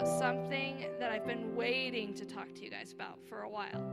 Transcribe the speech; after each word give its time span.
about 0.00 0.18
something 0.18 0.86
that 0.98 1.12
I've 1.12 1.26
been 1.26 1.54
waiting 1.54 2.14
to 2.14 2.24
talk 2.24 2.54
to 2.54 2.64
you 2.64 2.70
guys 2.70 2.92
about 2.92 3.18
for 3.28 3.42
a 3.42 3.48
while. 3.48 3.84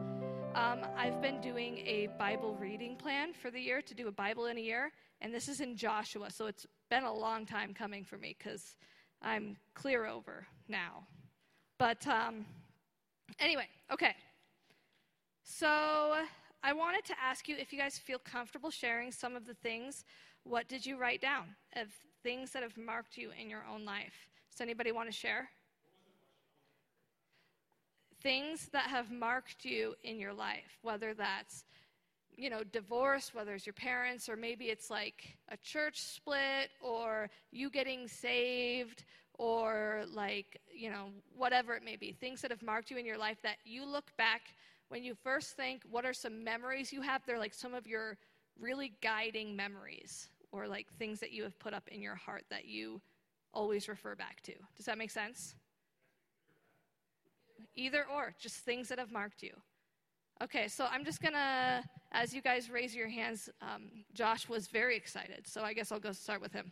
Um, 0.55 0.85
I've 0.95 1.21
been 1.21 1.41
doing 1.41 1.79
a 1.79 2.07
Bible 2.17 2.55
reading 2.55 2.95
plan 2.95 3.33
for 3.33 3.51
the 3.51 3.59
year 3.59 3.81
to 3.81 3.93
do 3.93 4.07
a 4.07 4.11
Bible 4.11 4.45
in 4.45 4.57
a 4.57 4.61
year, 4.61 4.93
and 5.19 5.33
this 5.33 5.49
is 5.49 5.59
in 5.59 5.75
Joshua, 5.75 6.31
so 6.31 6.45
it's 6.45 6.65
been 6.89 7.03
a 7.03 7.13
long 7.13 7.45
time 7.45 7.73
coming 7.73 8.05
for 8.05 8.17
me 8.17 8.37
because 8.37 8.77
I'm 9.21 9.57
clear 9.73 10.05
over 10.05 10.47
now. 10.69 11.05
But 11.77 12.07
um, 12.07 12.45
anyway, 13.39 13.67
okay. 13.91 14.15
So 15.43 15.67
I 16.63 16.71
wanted 16.71 17.03
to 17.05 17.15
ask 17.21 17.49
you 17.49 17.57
if 17.59 17.73
you 17.73 17.79
guys 17.79 17.97
feel 17.97 18.19
comfortable 18.19 18.71
sharing 18.71 19.11
some 19.11 19.35
of 19.35 19.45
the 19.45 19.55
things. 19.55 20.05
What 20.43 20.69
did 20.69 20.85
you 20.85 20.97
write 20.97 21.19
down 21.19 21.55
of 21.75 21.87
things 22.23 22.51
that 22.51 22.63
have 22.63 22.77
marked 22.77 23.17
you 23.17 23.31
in 23.37 23.49
your 23.49 23.65
own 23.69 23.83
life? 23.83 24.29
Does 24.49 24.61
anybody 24.61 24.93
want 24.93 25.09
to 25.09 25.13
share? 25.13 25.49
Things 28.21 28.69
that 28.73 28.89
have 28.89 29.11
marked 29.11 29.65
you 29.65 29.95
in 30.03 30.19
your 30.19 30.33
life, 30.33 30.79
whether 30.81 31.13
that's 31.13 31.63
you 32.37 32.51
know, 32.51 32.63
divorce, 32.71 33.33
whether 33.33 33.55
it's 33.55 33.65
your 33.65 33.73
parents, 33.73 34.29
or 34.29 34.35
maybe 34.35 34.65
it's 34.65 34.91
like 34.91 35.35
a 35.49 35.57
church 35.57 35.99
split, 35.99 36.69
or 36.81 37.29
you 37.51 37.69
getting 37.69 38.07
saved, 38.07 39.05
or 39.33 40.03
like, 40.13 40.61
you 40.73 40.89
know, 40.89 41.07
whatever 41.35 41.73
it 41.73 41.83
may 41.83 41.95
be. 41.95 42.11
Things 42.11 42.41
that 42.41 42.51
have 42.51 42.61
marked 42.61 42.91
you 42.91 42.97
in 42.97 43.05
your 43.05 43.17
life 43.17 43.41
that 43.41 43.57
you 43.65 43.85
look 43.85 44.15
back 44.17 44.53
when 44.89 45.03
you 45.03 45.15
first 45.15 45.57
think, 45.57 45.81
what 45.89 46.05
are 46.05 46.13
some 46.13 46.43
memories 46.43 46.93
you 46.93 47.01
have? 47.01 47.23
They're 47.25 47.39
like 47.39 47.55
some 47.55 47.73
of 47.73 47.87
your 47.87 48.17
really 48.59 48.93
guiding 49.01 49.55
memories, 49.55 50.29
or 50.51 50.67
like 50.67 50.87
things 50.97 51.19
that 51.19 51.31
you 51.31 51.43
have 51.43 51.57
put 51.59 51.73
up 51.73 51.87
in 51.89 52.01
your 52.01 52.15
heart 52.15 52.45
that 52.51 52.65
you 52.65 53.01
always 53.53 53.89
refer 53.89 54.15
back 54.15 54.41
to. 54.43 54.53
Does 54.75 54.85
that 54.85 54.97
make 54.97 55.11
sense? 55.11 55.55
Either 57.75 58.05
or, 58.13 58.33
just 58.39 58.57
things 58.57 58.89
that 58.89 58.99
have 58.99 59.11
marked 59.11 59.43
you. 59.43 59.53
Okay, 60.41 60.67
so 60.67 60.85
I'm 60.91 61.03
just 61.03 61.21
gonna, 61.21 61.83
as 62.11 62.33
you 62.33 62.41
guys 62.41 62.69
raise 62.69 62.95
your 62.95 63.07
hands, 63.07 63.49
um, 63.61 63.89
Josh 64.13 64.47
was 64.47 64.67
very 64.67 64.95
excited, 64.95 65.47
so 65.47 65.61
I 65.61 65.73
guess 65.73 65.91
I'll 65.91 65.99
go 65.99 66.11
start 66.11 66.41
with 66.41 66.53
him. 66.53 66.71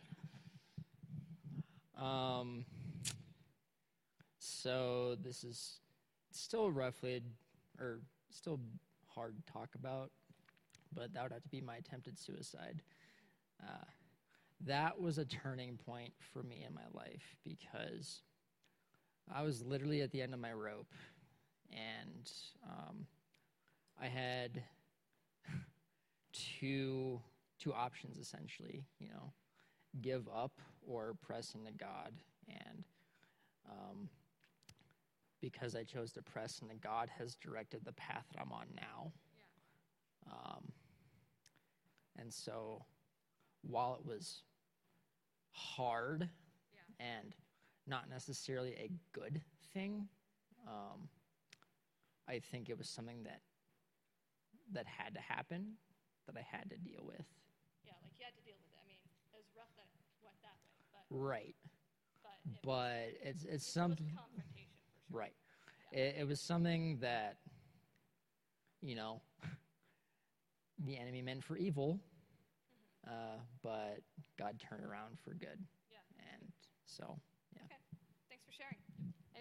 Um, 2.00 2.64
so 4.38 5.16
this 5.22 5.42
is 5.42 5.80
still 6.30 6.70
roughly, 6.70 7.22
or 7.80 8.00
still 8.30 8.60
hard 9.08 9.34
to 9.36 9.52
talk 9.52 9.70
about, 9.74 10.10
but 10.94 11.12
that 11.14 11.22
would 11.22 11.32
have 11.32 11.42
to 11.42 11.48
be 11.48 11.60
my 11.60 11.76
attempted 11.76 12.18
suicide. 12.18 12.82
Uh, 13.62 13.84
that 14.60 15.00
was 15.00 15.18
a 15.18 15.24
turning 15.24 15.76
point 15.76 16.12
for 16.20 16.42
me 16.42 16.64
in 16.66 16.74
my 16.74 16.86
life 16.92 17.36
because 17.44 18.22
I 19.32 19.42
was 19.42 19.64
literally 19.64 20.02
at 20.02 20.10
the 20.10 20.22
end 20.22 20.34
of 20.34 20.40
my 20.40 20.52
rope, 20.52 20.92
and 21.70 22.30
um, 22.64 23.06
I 24.00 24.06
had 24.06 24.62
two 26.32 27.20
two 27.58 27.72
options 27.72 28.18
essentially. 28.18 28.84
You 28.98 29.08
know, 29.08 29.32
give 30.00 30.28
up 30.28 30.60
or 30.86 31.14
press 31.20 31.54
into 31.54 31.72
God, 31.72 32.12
and 32.48 32.84
um, 33.68 34.08
because 35.40 35.74
I 35.74 35.82
chose 35.84 36.12
to 36.12 36.22
press 36.22 36.60
into 36.62 36.74
God, 36.76 37.10
has 37.18 37.34
directed 37.36 37.84
the 37.84 37.92
path 37.92 38.24
that 38.32 38.40
I'm 38.40 38.52
on 38.52 38.66
now. 38.74 39.12
Yeah. 39.36 40.32
Um, 40.32 40.72
and 42.18 42.32
so, 42.32 42.84
while 43.62 43.98
it 44.00 44.06
was 44.06 44.42
hard 45.52 46.28
yeah. 46.72 47.06
and 47.06 47.34
not 47.86 48.08
necessarily 48.08 48.72
a 48.72 48.90
good 49.12 49.40
thing, 49.72 50.08
um, 50.66 51.08
I 52.28 52.40
think 52.40 52.68
it 52.68 52.78
was 52.78 52.88
something 52.88 53.22
that 53.24 53.40
that 54.72 54.86
had 54.86 55.14
to 55.14 55.20
happen, 55.20 55.74
that 56.26 56.36
I 56.36 56.44
had 56.44 56.70
to 56.70 56.76
deal 56.76 57.02
with. 57.06 57.24
Yeah, 57.84 57.92
like 58.02 58.12
you 58.18 58.24
had 58.24 58.34
to 58.34 58.42
deal 58.42 58.58
with 58.58 58.70
it. 58.74 58.78
I 58.82 58.86
mean, 58.86 58.98
it 59.30 59.38
was 59.38 59.46
rough 59.56 59.70
that 59.78 59.86
it 59.94 60.18
went 60.24 60.34
that 60.42 60.58
way, 60.66 60.74
but 60.90 61.06
right. 61.14 61.54
But, 62.22 62.38
it 62.50 62.58
but 62.62 62.68
was, 62.68 63.14
it's 63.22 63.44
it's 63.44 63.66
something. 63.66 64.10
confrontation 64.10 64.74
for 64.82 64.98
sure. 65.06 65.18
Right. 65.20 65.36
Yeah. 65.92 66.00
It, 66.00 66.16
it 66.20 66.26
was 66.26 66.40
something 66.40 66.98
that, 67.00 67.38
you 68.82 68.96
know, 68.96 69.22
the 70.84 70.98
enemy 70.98 71.22
meant 71.22 71.44
for 71.44 71.56
evil, 71.56 72.00
mm-hmm. 73.06 73.14
uh, 73.14 73.38
but 73.62 74.02
God 74.36 74.58
turned 74.58 74.84
around 74.84 75.18
for 75.22 75.30
good. 75.34 75.62
Yeah. 75.90 76.02
And 76.34 76.50
so, 76.86 77.18
yeah. 77.54 77.62
Okay. 77.66 77.78
Thanks 78.28 78.44
for 78.44 78.52
sharing. 78.52 78.82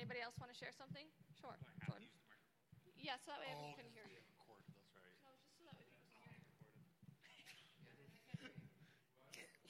Anybody 0.06 0.22
else 0.22 0.38
want 0.38 0.54
to 0.54 0.60
share 0.60 0.70
something? 0.78 1.02
Sure. 1.42 1.58
Yeah, 3.02 3.18
so 3.26 3.34
that 3.34 3.42
way 3.42 3.50
oh, 3.58 3.74
can 3.74 3.90
hear 3.90 4.06
you. 4.06 4.22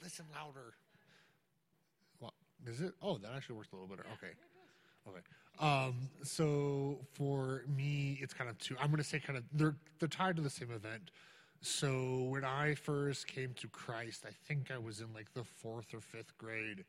listen 0.02 0.26
louder. 0.34 0.74
What 2.18 2.34
is 2.66 2.82
it? 2.82 2.92
Oh, 3.00 3.16
that 3.16 3.30
actually 3.34 3.56
works 3.56 3.68
a 3.72 3.76
little 3.76 3.88
better. 3.88 4.04
Okay. 4.12 4.34
Okay. 5.08 5.20
Um, 5.58 6.10
so 6.22 6.98
for 7.14 7.64
me, 7.66 8.18
it's 8.20 8.34
kind 8.34 8.50
of 8.50 8.58
two. 8.58 8.76
I'm 8.78 8.88
going 8.88 8.98
to 8.98 9.08
say 9.08 9.18
kind 9.18 9.38
of 9.38 9.44
they're 9.54 9.76
they're 10.00 10.10
tied 10.10 10.36
to 10.36 10.42
the 10.42 10.50
same 10.50 10.70
event. 10.70 11.12
So 11.62 12.26
when 12.28 12.44
I 12.44 12.74
first 12.74 13.26
came 13.26 13.54
to 13.54 13.68
Christ, 13.68 14.26
I 14.28 14.32
think 14.46 14.70
I 14.70 14.76
was 14.76 15.00
in 15.00 15.14
like 15.14 15.32
the 15.32 15.44
fourth 15.44 15.94
or 15.94 16.02
fifth 16.02 16.36
grade, 16.36 16.84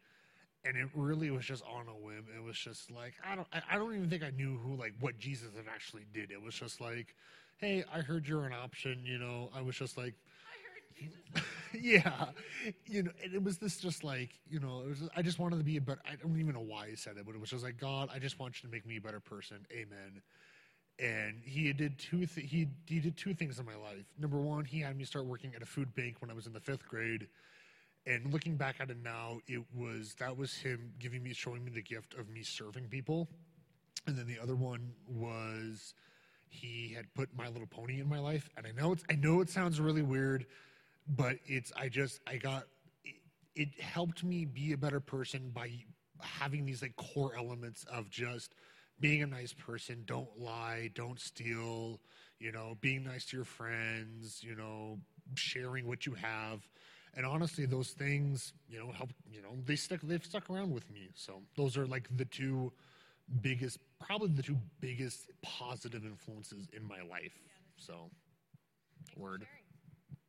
and 0.68 0.78
it 0.78 0.90
really 0.94 1.32
was 1.32 1.46
just 1.46 1.64
on 1.64 1.88
a 1.88 1.96
whim. 2.06 2.26
It 2.36 2.44
was 2.44 2.58
just 2.58 2.92
like 2.92 3.14
I 3.26 3.36
don't 3.36 3.48
I 3.70 3.78
don't 3.78 3.96
even 3.96 4.10
think 4.10 4.24
I 4.24 4.32
knew 4.32 4.58
who 4.58 4.76
like 4.76 4.94
what 5.00 5.18
Jesus 5.18 5.50
had 5.56 5.66
actually 5.74 6.06
did. 6.14 6.32
It 6.32 6.42
was 6.42 6.56
just 6.56 6.82
like, 6.82 7.16
hey, 7.58 7.84
I 7.94 8.02
heard 8.02 8.28
you're 8.28 8.46
an 8.46 8.54
option. 8.54 9.02
You 9.06 9.18
know, 9.18 9.50
I 9.56 9.62
was 9.62 9.76
just 9.76 9.98
like, 9.98 10.16
yeah, 11.74 12.28
you 12.86 13.04
know, 13.04 13.12
and 13.24 13.34
it 13.34 13.44
was 13.44 13.58
this 13.58 13.78
just 13.78 14.04
like 14.04 14.40
you 14.50 14.60
know, 14.60 14.82
it 14.86 14.90
was. 14.90 15.10
I 15.16 15.22
just 15.22 15.40
wanted 15.40 15.58
to 15.58 15.64
be 15.64 15.78
a 15.78 15.82
better. 15.82 16.02
I 16.10 16.16
don't 16.16 16.40
even 16.40 16.54
know 16.54 16.62
why 16.62 16.90
he 16.90 16.96
said 16.96 17.18
it, 17.18 17.26
but 17.26 17.36
it 17.36 17.42
was 17.42 17.50
just 17.50 17.64
like 17.64 17.78
God. 17.78 18.10
I 18.14 18.20
just 18.20 18.40
want 18.40 18.62
you 18.62 18.70
to 18.70 18.74
make 18.74 18.86
me 18.86 18.98
a 18.98 19.02
better 19.02 19.20
person. 19.20 19.66
Amen. 19.72 20.22
And 21.00 21.42
he 21.44 21.72
did 21.74 22.00
two. 22.00 22.26
Th- 22.26 22.50
he 22.50 22.68
he 22.88 23.00
did 23.00 23.18
two 23.18 23.34
things 23.34 23.60
in 23.60 23.66
my 23.66 23.76
life. 23.76 24.06
Number 24.20 24.38
one, 24.38 24.66
he 24.66 24.80
had 24.80 24.98
me 24.98 25.04
start 25.04 25.26
working 25.26 25.54
at 25.56 25.62
a 25.62 25.66
food 25.66 25.94
bank 25.96 26.18
when 26.20 26.32
I 26.32 26.34
was 26.34 26.48
in 26.48 26.54
the 26.54 26.60
fifth 26.60 26.88
grade. 26.88 27.28
And 28.08 28.32
looking 28.32 28.56
back 28.56 28.78
at 28.80 28.90
it 28.90 28.98
now, 29.04 29.40
it 29.48 29.62
was 29.76 30.16
that 30.20 30.36
was 30.36 30.54
him 30.56 30.94
giving 30.98 31.22
me, 31.22 31.34
showing 31.34 31.64
me 31.64 31.72
the 31.72 31.82
gift 31.82 32.14
of 32.16 32.30
me 32.30 32.42
serving 32.42 32.88
people. 32.88 33.28
And 34.08 34.18
then 34.18 34.28
the 34.28 34.40
other 34.42 34.56
one 34.56 34.94
was 35.08 35.94
he 36.50 36.94
had 36.96 37.14
put 37.14 37.30
My 37.36 37.50
Little 37.50 37.68
Pony 37.68 38.00
in 38.00 38.08
my 38.08 38.20
life. 38.20 38.50
And 38.58 38.66
I 38.66 38.72
know 38.72 38.94
it's 38.94 39.04
I 39.10 39.16
know 39.16 39.42
it 39.42 39.50
sounds 39.50 39.80
really 39.80 40.02
weird 40.02 40.46
but 41.08 41.38
it's 41.46 41.72
I 41.78 41.90
just 41.90 42.20
I 42.28 42.38
got 42.38 42.64
it, 43.04 43.16
it 43.56 43.82
helped 43.82 44.24
me 44.24 44.46
be 44.46 44.74
a 44.74 44.78
better 44.78 45.00
person 45.00 45.52
by 45.54 45.72
having 46.22 46.66
these 46.66 46.82
like 46.82 46.96
core 46.96 47.34
elements 47.38 47.86
of 47.92 48.10
just 48.10 48.56
being 49.00 49.22
a 49.22 49.28
nice 49.28 49.54
person, 49.54 50.04
don't 50.06 50.40
lie, 50.40 50.90
don't 50.96 51.20
steal, 51.20 52.00
you 52.40 52.52
know, 52.52 52.78
being 52.82 53.04
nice 53.04 53.26
to 53.28 53.38
your 53.38 53.46
friends, 53.46 54.44
you 54.44 54.56
know, 54.56 54.98
sharing 55.36 55.88
what 55.88 56.06
you 56.06 56.16
have. 56.16 56.68
And 57.16 57.26
honestly, 57.26 57.66
those 57.66 57.90
things, 57.90 58.54
you 58.70 58.80
know, 58.80 58.92
help, 58.92 59.10
you 59.32 59.42
know, 59.42 59.50
they 59.66 59.76
stuck, 59.76 60.02
they've 60.02 60.24
stuck 60.24 60.50
around 60.50 60.72
with 60.72 60.90
me. 60.92 61.10
So 61.16 61.42
those 61.56 61.78
are 61.78 61.88
like 61.88 62.08
the 62.16 62.26
two 62.26 62.72
biggest, 63.42 63.80
probably 64.00 64.30
the 64.30 64.44
two 64.44 64.58
biggest 64.80 65.32
positive 65.42 66.06
influences 66.06 66.68
in 66.74 66.88
my 66.88 67.02
life. 67.10 67.34
So, 67.78 68.10
word. 69.16 69.48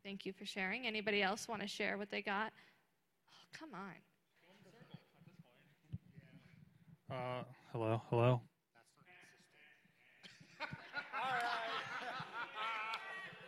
Thank 0.04 0.24
you 0.24 0.32
for 0.32 0.46
sharing. 0.46 0.86
Anybody 0.86 1.22
else 1.22 1.48
want 1.48 1.60
to 1.62 1.68
share 1.68 1.98
what 1.98 2.10
they 2.10 2.22
got? 2.22 2.52
Oh, 3.28 3.58
come 3.58 3.70
on. 3.74 3.94
Uh, 7.10 7.42
hello, 7.72 8.02
hello. 8.10 8.22
All 10.60 11.32
right. 11.32 11.82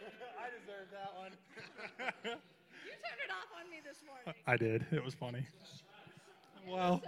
I 0.40 0.48
deserve 0.58 0.88
that 0.92 1.14
one. 1.16 2.36
you 3.00 3.08
turned 3.08 3.20
it 3.24 3.30
off 3.32 3.48
on 3.58 3.70
me 3.70 3.78
this 3.86 3.98
morning. 4.06 4.34
I 4.46 4.56
did. 4.56 4.86
It 4.92 5.04
was 5.04 5.14
funny. 5.14 5.46
Well, 6.68 7.02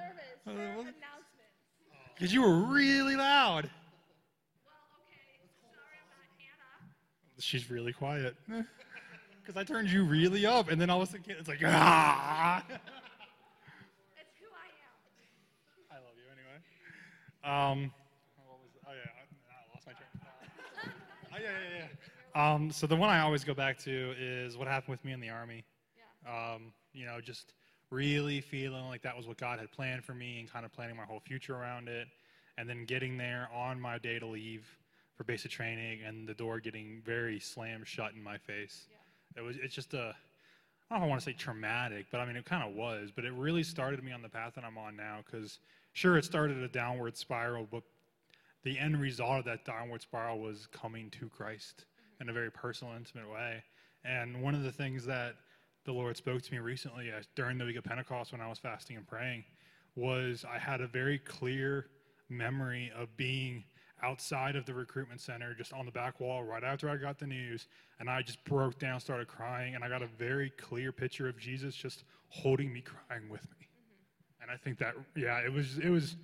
service, 0.45 0.95
because 2.15 2.33
you 2.33 2.43
were 2.43 2.55
really 2.73 3.17
loud. 3.17 3.65
Well, 3.65 4.73
okay. 5.07 5.43
Sorry 5.61 5.99
about 6.07 6.25
Hannah. 6.39 6.93
She's 7.39 7.71
really 7.71 7.93
quiet 7.93 8.37
because 8.47 9.57
I 9.57 9.65
turned 9.65 9.91
you 9.91 10.05
really 10.05 10.47
up, 10.47 10.71
and 10.71 10.81
then 10.81 10.91
all 10.91 11.03
of 11.03 11.09
a 11.09 11.13
sudden 11.13 11.25
it's 11.39 11.49
like 11.49 11.61
ah. 11.65 12.65
It's 12.69 12.79
who 14.41 14.47
I 14.55 14.69
am. 14.83 14.95
I 15.91 15.97
love 15.97 16.17
you 16.17 16.25
anyway. 16.33 16.59
Um, 17.45 17.93
what 18.47 18.59
was, 18.61 18.71
oh 18.87 18.93
yeah, 18.93 19.11
I, 19.19 19.23
I 19.51 19.75
lost 19.75 19.87
my 19.87 19.93
train. 19.93 20.11
oh 21.35 21.39
yeah, 21.41 21.51
yeah, 21.51 21.87
yeah. 22.35 22.55
Um, 22.55 22.71
so 22.71 22.87
the 22.87 22.97
one 22.97 23.11
I 23.11 23.21
always 23.21 23.45
go 23.45 23.53
back 23.55 23.79
to 23.81 24.15
is 24.19 24.57
what 24.57 24.67
happened 24.67 24.93
with 24.93 25.05
me 25.05 25.13
in 25.13 25.21
the 25.21 25.29
army. 25.29 25.65
Yeah. 26.25 26.55
Um, 26.55 26.73
you 26.93 27.07
know, 27.07 27.21
just 27.21 27.53
really 27.91 28.41
feeling 28.41 28.87
like 28.87 29.03
that 29.03 29.17
was 29.17 29.27
what 29.27 29.37
God 29.37 29.59
had 29.59 29.71
planned 29.73 30.05
for 30.05 30.15
me, 30.15 30.41
and 30.41 30.51
kind 30.51 30.65
of 30.65 30.73
planning 30.73 30.97
my 30.97 31.05
whole 31.05 31.21
future 31.21 31.55
around 31.55 31.89
it. 31.89 32.09
and 32.59 32.69
then 32.69 32.85
getting 32.85 33.17
there 33.17 33.49
on 33.55 33.81
my 33.81 33.99
day 33.99 34.19
to 34.19 34.27
leave 34.27 34.67
for 35.17 35.25
basic 35.25 35.51
training 35.51 36.01
and 36.07 36.29
the 36.29 36.35
door 36.35 36.61
getting 36.61 37.01
very 37.05 37.39
slammed 37.41 37.87
shut 37.87 38.13
in 38.15 38.23
my 38.23 38.37
face. 38.39 38.89
It 39.37 39.41
was 39.41 39.57
it's 39.57 39.75
just 39.75 39.95
a 39.95 40.15
I 40.91 40.95
don't 40.95 41.01
know 41.01 41.05
if 41.07 41.09
I 41.09 41.09
want 41.09 41.21
to 41.23 41.25
say 41.25 41.33
traumatic, 41.33 42.07
but 42.11 42.21
I 42.21 42.27
mean 42.27 42.37
it 42.37 42.45
kind 42.45 42.63
of 42.69 42.75
was. 42.75 43.11
But 43.15 43.25
it 43.25 43.33
really 43.33 43.63
started 43.63 44.03
me 44.05 44.13
on 44.13 44.23
the 44.23 44.29
path 44.29 44.55
that 44.57 44.65
I'm 44.65 44.77
on 44.79 44.97
now 44.97 45.21
because 45.25 45.59
sure 45.93 46.19
it 46.19 46.25
started 46.25 46.59
a 46.59 46.69
downward 46.69 47.17
spiral, 47.17 47.67
but 47.71 47.83
the 48.65 48.79
end 48.79 49.01
result 49.01 49.39
of 49.41 49.45
that 49.47 49.65
downward 49.65 50.03
spiral 50.03 50.39
was 50.41 50.67
coming 50.73 51.11
to 51.11 51.29
Christ 51.29 51.87
in 52.21 52.29
a 52.29 52.33
very 52.33 52.51
personal, 52.51 52.95
intimate 52.95 53.31
way. 53.31 53.63
And 54.05 54.43
one 54.43 54.55
of 54.55 54.63
the 54.63 54.73
things 54.73 55.05
that 55.07 55.37
the 55.85 55.93
Lord 55.93 56.17
spoke 56.17 56.43
to 56.43 56.53
me 56.53 56.59
recently 56.59 57.11
uh, 57.11 57.23
during 57.35 57.59
the 57.59 57.65
week 57.65 57.77
of 57.77 57.85
Pentecost 57.85 58.33
when 58.33 58.41
I 58.41 58.49
was 58.49 58.59
fasting 58.59 58.97
and 58.97 59.07
praying 59.07 59.45
was 59.97 60.45
I 60.51 60.59
had 60.59 60.81
a 60.81 60.87
very 60.87 61.19
clear 61.19 61.87
memory 62.29 62.91
of 62.97 63.15
being 63.17 63.65
outside 64.03 64.57
of 64.57 64.67
the 64.67 64.75
recruitment 64.75 65.21
center, 65.21 65.55
just 65.55 65.73
on 65.73 65.87
the 65.87 65.93
back 65.93 66.19
wall, 66.19 66.43
right 66.43 66.65
after 66.65 66.89
I 66.89 66.97
got 66.97 67.19
the 67.19 67.27
news. 67.27 67.69
And 68.01 68.09
I 68.11 68.23
just 68.23 68.43
broke 68.45 68.79
down, 68.79 69.01
started 69.01 69.29
crying, 69.29 69.75
and 69.75 69.85
I 69.85 69.89
got 69.89 70.03
a 70.03 70.07
very 70.07 70.51
clear 70.51 70.93
picture 70.93 71.29
of 71.29 71.39
Jesus 71.39 71.75
just 71.75 72.05
holding 72.29 72.73
me, 72.73 72.81
crying 72.81 73.29
with 73.29 73.43
me. 73.43 73.69
And 74.41 74.51
I 74.51 74.57
think 74.57 74.79
that, 74.79 74.95
yeah, 75.15 75.39
it 75.39 75.53
was, 75.53 75.79
it 75.79 75.91
was 75.91 76.17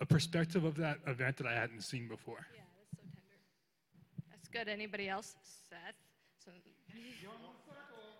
a 0.00 0.06
perspective 0.06 0.64
of 0.64 0.76
that 0.76 0.98
event 1.06 1.36
that 1.38 1.46
I 1.46 1.54
hadn't 1.54 1.80
seen 1.80 2.06
before. 2.06 2.46
Yeah, 2.54 2.62
that's 2.76 2.90
so 2.92 3.02
tender. 3.02 4.30
That's 4.30 4.48
good. 4.48 4.68
Anybody 4.68 5.08
else? 5.08 5.34
Seth? 5.42 5.78
So, 6.44 6.52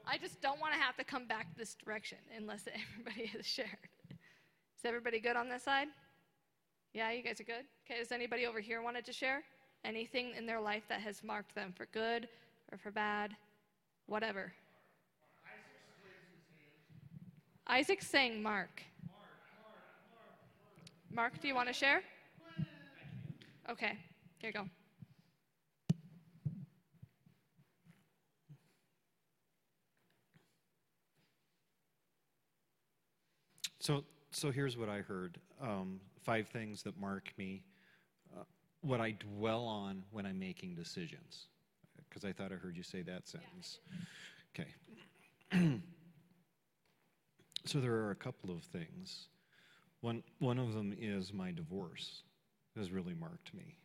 I 0.06 0.18
just 0.18 0.40
don't 0.40 0.60
want 0.60 0.74
to 0.74 0.78
have 0.78 0.96
to 0.96 1.04
come 1.04 1.26
back 1.26 1.46
this 1.56 1.74
direction 1.74 2.18
unless 2.36 2.68
everybody 2.98 3.26
has 3.36 3.46
shared. 3.46 3.68
Is 4.10 4.84
everybody 4.84 5.18
good 5.18 5.36
on 5.36 5.48
this 5.48 5.62
side? 5.62 5.88
Yeah, 6.92 7.10
you 7.10 7.22
guys 7.22 7.40
are 7.40 7.44
good? 7.44 7.64
Okay, 7.84 7.98
does 7.98 8.12
anybody 8.12 8.46
over 8.46 8.60
here 8.60 8.82
wanted 8.82 9.04
to 9.06 9.12
share? 9.12 9.42
Anything 9.84 10.32
in 10.36 10.46
their 10.46 10.60
life 10.60 10.84
that 10.88 11.00
has 11.00 11.24
marked 11.24 11.54
them 11.54 11.72
for 11.76 11.86
good 11.86 12.28
or 12.70 12.78
for 12.78 12.90
bad? 12.90 13.34
Whatever. 14.06 14.52
Isaac's 17.66 18.06
saying 18.06 18.42
Mark. 18.42 18.82
Mark, 21.10 21.40
do 21.40 21.48
you 21.48 21.54
want 21.54 21.68
to 21.68 21.74
share? 21.74 22.02
Okay, 23.70 23.96
here 24.38 24.50
you 24.50 24.52
go. 24.52 24.66
So, 33.84 34.02
so 34.30 34.50
here's 34.50 34.78
what 34.78 34.88
I 34.88 35.02
heard 35.02 35.36
um, 35.60 36.00
five 36.22 36.48
things 36.48 36.82
that 36.84 36.98
mark 36.98 37.34
me, 37.36 37.62
uh, 38.34 38.44
what 38.80 38.98
I 38.98 39.10
dwell 39.10 39.66
on 39.66 40.04
when 40.10 40.24
I'm 40.24 40.38
making 40.38 40.74
decisions. 40.74 41.48
Because 42.08 42.24
I 42.24 42.32
thought 42.32 42.50
I 42.50 42.54
heard 42.54 42.78
you 42.78 42.82
say 42.82 43.02
that 43.02 43.28
sentence. 43.28 43.80
Okay. 44.58 44.70
so 47.66 47.78
there 47.78 47.92
are 47.92 48.10
a 48.10 48.16
couple 48.16 48.50
of 48.50 48.62
things. 48.62 49.26
One, 50.00 50.22
one 50.38 50.58
of 50.58 50.72
them 50.72 50.94
is 50.98 51.34
my 51.34 51.50
divorce 51.50 52.22
has 52.78 52.90
really 52.90 53.14
marked 53.14 53.52
me. 53.52 53.76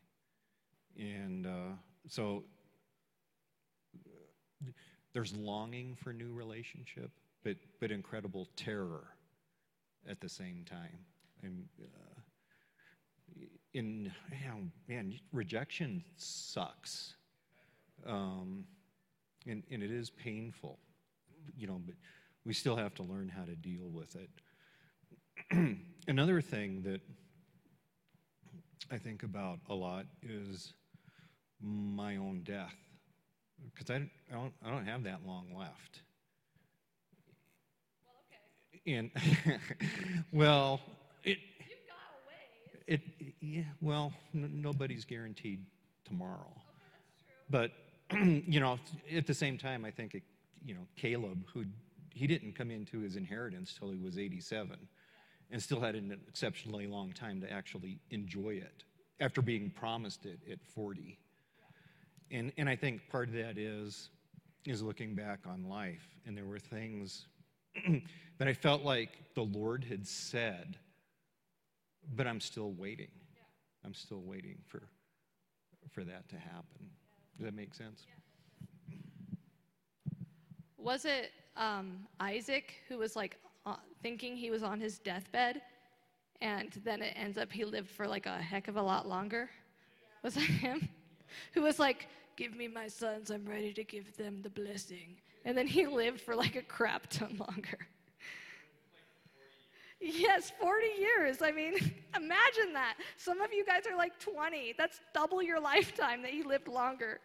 And 0.97 1.45
uh, 1.45 1.73
so 2.07 2.45
there's 5.11 5.35
longing 5.35 5.97
for 6.01 6.13
new 6.13 6.31
relationship, 6.31 7.11
but, 7.43 7.57
but 7.81 7.91
incredible 7.91 8.47
terror 8.55 9.09
at 10.07 10.19
the 10.21 10.29
same 10.29 10.65
time. 10.69 10.99
And 11.41 11.67
uh, 11.81 12.19
in 13.73 14.11
man, 14.87 15.19
rejection 15.31 16.03
sucks, 16.17 17.15
um, 18.05 18.65
and 19.47 19.63
and 19.71 19.83
it 19.83 19.91
is 19.91 20.09
painful, 20.09 20.79
you 21.57 21.67
know. 21.67 21.81
But 21.85 21.95
we 22.45 22.53
still 22.53 22.75
have 22.75 22.93
to 22.95 23.03
learn 23.03 23.29
how 23.29 23.45
to 23.45 23.55
deal 23.55 23.87
with 23.89 24.15
it. 24.15 25.77
Another 26.07 26.41
thing 26.41 26.81
that 26.83 27.01
I 28.91 28.97
think 28.97 29.23
about 29.23 29.59
a 29.69 29.75
lot 29.75 30.05
is 30.21 30.73
my 31.61 32.17
own 32.17 32.41
death, 32.43 32.75
because 33.73 33.89
I, 33.89 34.09
I 34.31 34.33
don't 34.33 34.53
I 34.65 34.71
don't 34.71 34.85
have 34.85 35.03
that 35.03 35.19
long 35.25 35.55
left 35.55 36.01
and 38.85 39.11
well, 40.31 40.81
it, 41.23 41.37
it, 42.87 43.01
yeah, 43.41 43.63
well, 43.81 44.13
n- 44.33 44.61
nobody's 44.61 45.05
guaranteed 45.05 45.65
tomorrow. 46.05 46.51
But, 47.49 47.71
you 48.11 48.59
know, 48.59 48.79
at 49.15 49.27
the 49.27 49.33
same 49.33 49.57
time, 49.57 49.85
I 49.85 49.91
think, 49.91 50.15
it, 50.15 50.23
you 50.65 50.73
know, 50.73 50.87
Caleb, 50.95 51.45
who 51.53 51.65
he 52.13 52.27
didn't 52.27 52.53
come 52.53 52.71
into 52.71 52.99
his 52.99 53.15
inheritance 53.15 53.75
till 53.77 53.91
he 53.91 53.99
was 53.99 54.17
87 54.17 54.77
and 55.51 55.61
still 55.61 55.79
had 55.79 55.95
an 55.95 56.19
exceptionally 56.27 56.87
long 56.87 57.11
time 57.11 57.41
to 57.41 57.51
actually 57.51 57.99
enjoy 58.11 58.51
it 58.51 58.83
after 59.19 59.41
being 59.41 59.69
promised 59.69 60.25
it 60.25 60.39
at 60.51 60.59
40. 60.75 61.17
And, 62.31 62.51
and 62.57 62.69
I 62.69 62.75
think 62.75 63.01
part 63.09 63.29
of 63.29 63.33
that 63.35 63.57
is, 63.57 64.09
is 64.65 64.81
looking 64.81 65.15
back 65.15 65.39
on 65.47 65.67
life. 65.67 66.07
And 66.25 66.37
there 66.37 66.45
were 66.45 66.59
things 66.59 67.25
that 68.37 68.47
I 68.47 68.53
felt 68.53 68.83
like 68.83 69.33
the 69.35 69.43
Lord 69.43 69.83
had 69.83 70.07
said, 70.07 70.77
but 72.15 72.27
I'm 72.27 72.39
still 72.39 72.71
waiting. 72.71 73.11
I'm 73.85 73.93
still 73.93 74.21
waiting 74.21 74.57
for, 74.67 74.83
for 75.89 76.03
that 76.03 76.27
to 76.29 76.37
happen. 76.37 76.89
Does 77.37 77.45
that 77.45 77.55
make 77.55 77.73
sense? 77.73 78.05
Was 80.77 81.05
it 81.05 81.31
um, 81.55 81.99
Isaac 82.19 82.75
who 82.87 82.97
was 82.97 83.15
like 83.15 83.37
uh, 83.65 83.75
thinking 84.01 84.35
he 84.35 84.49
was 84.49 84.63
on 84.63 84.79
his 84.79 84.99
deathbed, 84.99 85.61
and 86.41 86.71
then 86.83 87.01
it 87.01 87.13
ends 87.15 87.37
up 87.37 87.51
he 87.51 87.65
lived 87.65 87.89
for 87.89 88.07
like 88.07 88.25
a 88.25 88.37
heck 88.37 88.67
of 88.67 88.77
a 88.77 88.81
lot 88.81 89.07
longer? 89.07 89.49
Was 90.23 90.33
that 90.35 90.41
him? 90.41 90.89
Who 91.53 91.61
was 91.61 91.79
like, 91.79 92.07
"Give 92.35 92.55
me 92.55 92.67
my 92.67 92.87
sons, 92.87 93.29
I'm 93.29 93.45
ready 93.45 93.71
to 93.73 93.83
give 93.83 94.15
them 94.17 94.41
the 94.41 94.49
blessing," 94.49 95.17
and 95.45 95.57
then 95.57 95.67
he 95.67 95.87
lived 95.87 96.21
for 96.21 96.35
like 96.35 96.55
a 96.55 96.61
crap 96.61 97.07
ton 97.09 97.37
longer. 97.39 97.87
Yes, 100.01 100.51
40 100.61 100.87
years. 100.97 101.41
I 101.41 101.51
mean, 101.51 101.73
imagine 102.15 102.73
that. 102.73 102.95
Some 103.17 103.41
of 103.41 103.51
you 103.51 103.65
guys 103.65 103.83
are 103.91 103.97
like 103.97 104.17
20. 104.19 104.75
That's 104.77 105.01
double 105.13 105.43
your 105.43 105.59
lifetime 105.59 106.21
that 106.21 106.33
you 106.33 106.47
lived 106.47 106.67
longer. 106.67 107.19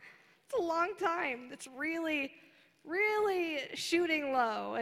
It's 0.46 0.58
a 0.58 0.62
long 0.62 0.94
time. 0.98 1.50
It's 1.52 1.68
really, 1.76 2.32
really 2.84 3.60
shooting 3.74 4.32
low. 4.32 4.78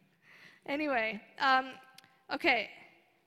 anyway, 0.66 1.20
um, 1.38 1.66
okay. 2.32 2.70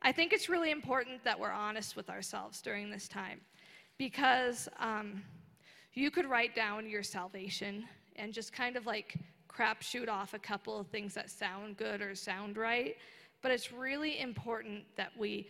I 0.01 0.11
think 0.11 0.33
it's 0.33 0.49
really 0.49 0.71
important 0.71 1.23
that 1.23 1.39
we're 1.39 1.51
honest 1.51 1.95
with 1.95 2.09
ourselves 2.09 2.61
during 2.61 2.89
this 2.89 3.07
time 3.07 3.39
because 3.97 4.67
um, 4.77 5.23
you 5.93 6.11
could 6.11 6.25
write 6.25 6.55
down 6.55 6.89
your 6.89 7.03
salvation 7.03 7.85
and 8.17 8.33
just 8.33 8.51
kind 8.51 8.75
of 8.75 8.85
like 8.85 9.15
crap 9.53 9.81
shoot 9.81 10.09
off 10.09 10.33
a 10.33 10.39
couple 10.39 10.79
of 10.79 10.87
things 10.87 11.13
that 11.13 11.29
sound 11.29 11.77
good 11.77 12.01
or 12.01 12.15
sound 12.15 12.57
right 12.57 12.97
but 13.43 13.51
it's 13.51 13.73
really 13.73 14.19
important 14.19 14.83
that 14.95 15.11
we 15.17 15.47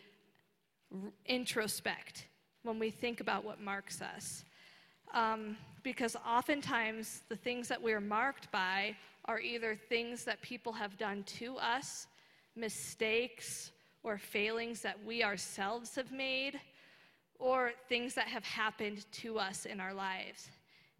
introspect 1.27 2.25
when 2.63 2.79
we 2.79 2.89
think 2.89 3.21
about 3.21 3.45
what 3.45 3.61
marks 3.61 4.01
us. 4.01 4.43
Um, 5.13 5.55
because 5.83 6.15
oftentimes 6.27 7.21
the 7.29 7.35
things 7.35 7.67
that 7.67 7.81
we're 7.81 8.01
marked 8.01 8.51
by 8.51 8.95
are 9.25 9.39
either 9.39 9.75
things 9.75 10.25
that 10.25 10.41
people 10.41 10.73
have 10.73 10.97
done 10.97 11.23
to 11.23 11.57
us, 11.57 12.07
mistakes 12.55 13.71
or 14.01 14.17
failings 14.17 14.81
that 14.81 14.97
we 15.05 15.23
ourselves 15.23 15.95
have 15.95 16.11
made, 16.11 16.59
or 17.37 17.71
things 17.89 18.15
that 18.15 18.27
have 18.27 18.43
happened 18.43 19.05
to 19.11 19.37
us 19.37 19.65
in 19.65 19.79
our 19.79 19.93
lives. 19.93 20.49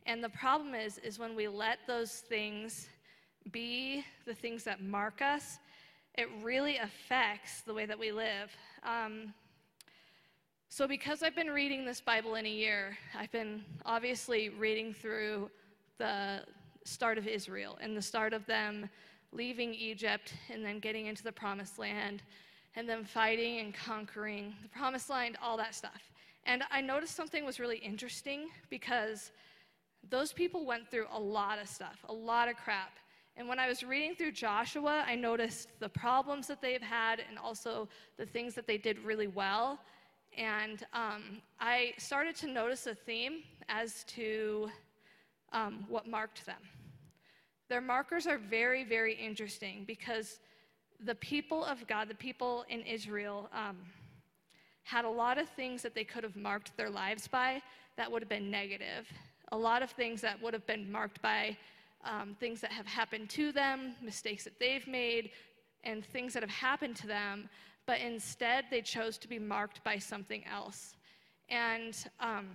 And 0.06 0.24
the 0.24 0.30
problem 0.30 0.76
is, 0.76 1.00
is 1.00 1.18
when 1.18 1.36
we 1.36 1.48
let 1.48 1.80
those 1.88 2.12
things 2.12 2.88
be 3.52 4.06
the 4.26 4.34
things 4.34 4.64
that 4.64 4.82
mark 4.82 5.22
us, 5.22 5.60
it 6.16 6.28
really 6.42 6.78
affects 6.78 7.62
the 7.62 7.74
way 7.74 7.86
that 7.86 7.98
we 7.98 8.12
live. 8.12 8.52
Um, 8.84 9.34
so, 10.70 10.88
because 10.88 11.22
I've 11.22 11.36
been 11.36 11.50
reading 11.50 11.86
this 11.86 12.02
Bible 12.02 12.36
in 12.36 12.46
a 12.46 12.50
year, 12.50 12.98
I've 13.18 13.32
been 13.32 13.64
obviously 13.86 14.50
reading 14.50 14.94
through 14.94 15.52
the 16.00 16.44
start 16.84 17.18
of 17.18 17.28
Israel 17.28 17.78
and 17.82 17.96
the 17.96 18.02
start 18.02 18.34
of 18.34 18.46
them 18.46 18.90
leaving 19.32 19.74
Egypt 19.74 20.34
and 20.52 20.64
then 20.66 20.80
getting 20.80 21.08
into 21.08 21.24
the 21.24 21.32
promised 21.32 21.80
land 21.80 22.24
and 22.76 22.88
then 22.90 23.04
fighting 23.04 23.60
and 23.60 23.74
conquering 23.74 24.56
the 24.62 24.70
promised 24.70 25.10
land, 25.10 25.38
all 25.42 25.58
that 25.58 25.76
stuff. 25.76 26.12
And 26.46 26.64
I 26.72 26.82
noticed 26.82 27.16
something 27.16 27.46
was 27.46 27.60
really 27.60 27.78
interesting 27.78 28.50
because 28.70 29.32
those 30.10 30.34
people 30.34 30.66
went 30.66 30.90
through 30.90 31.06
a 31.14 31.20
lot 31.20 31.60
of 31.60 31.68
stuff, 31.68 32.04
a 32.10 32.14
lot 32.14 32.50
of 32.50 32.58
crap. 32.58 32.92
And 33.36 33.48
when 33.48 33.60
I 33.60 33.68
was 33.68 33.84
reading 33.84 34.16
through 34.16 34.34
Joshua, 34.34 35.04
I 35.08 35.16
noticed 35.16 35.70
the 35.80 35.90
problems 35.90 36.46
that 36.48 36.62
they've 36.62 36.82
had 36.82 37.20
and 37.28 37.40
also 37.40 37.90
the 38.18 38.28
things 38.28 38.54
that 38.54 38.68
they 38.68 38.78
did 38.78 39.00
really 39.00 39.28
well. 39.28 39.80
and 40.38 40.86
um, 40.94 41.42
I 41.60 41.94
started 41.98 42.36
to 42.38 42.48
notice 42.48 42.88
a 42.88 42.96
theme 42.96 43.44
as 43.70 44.04
to 44.16 44.70
um, 45.52 45.86
what 45.88 46.08
marked 46.08 46.46
them. 46.46 46.62
Their 47.70 47.82
markers 47.82 48.26
are 48.28 48.40
very, 48.40 48.84
very 48.84 49.14
interesting 49.14 49.84
because 49.86 50.40
the 51.00 51.16
people 51.16 51.64
of 51.66 51.86
God, 51.88 52.10
the 52.10 52.16
people 52.16 52.66
in 52.70 52.82
Israel, 52.82 53.50
um, 53.54 53.78
had 54.84 55.06
a 55.06 55.10
lot 55.10 55.38
of 55.38 55.48
things 55.50 55.82
that 55.82 55.94
they 55.96 56.04
could 56.04 56.24
have 56.24 56.36
marked 56.36 56.76
their 56.78 56.90
lives 56.90 57.28
by 57.28 57.62
that 57.98 58.12
would 58.12 58.22
have 58.22 58.30
been 58.30 58.50
negative. 58.50 59.08
A 59.52 59.58
lot 59.58 59.82
of 59.82 59.92
things 59.92 60.20
that 60.22 60.42
would 60.42 60.54
have 60.54 60.66
been 60.66 60.92
marked 60.92 61.22
by 61.22 61.56
um, 62.06 62.36
things 62.40 62.62
that 62.62 62.72
have 62.72 62.88
happened 62.88 63.30
to 63.32 63.52
them, 63.52 63.96
mistakes 64.02 64.44
that 64.44 64.60
they've 64.60 64.88
made, 64.88 65.32
and 65.84 66.06
things 66.06 66.34
that 66.34 66.44
have 66.44 66.50
happened 66.50 66.96
to 66.98 67.08
them. 67.08 67.50
But 67.86 68.00
instead, 68.00 68.66
they 68.70 68.82
chose 68.82 69.18
to 69.20 69.28
be 69.28 69.40
marked 69.40 69.84
by 69.84 69.98
something 69.98 70.44
else. 70.46 70.96
And 71.50 71.96
um, 72.20 72.48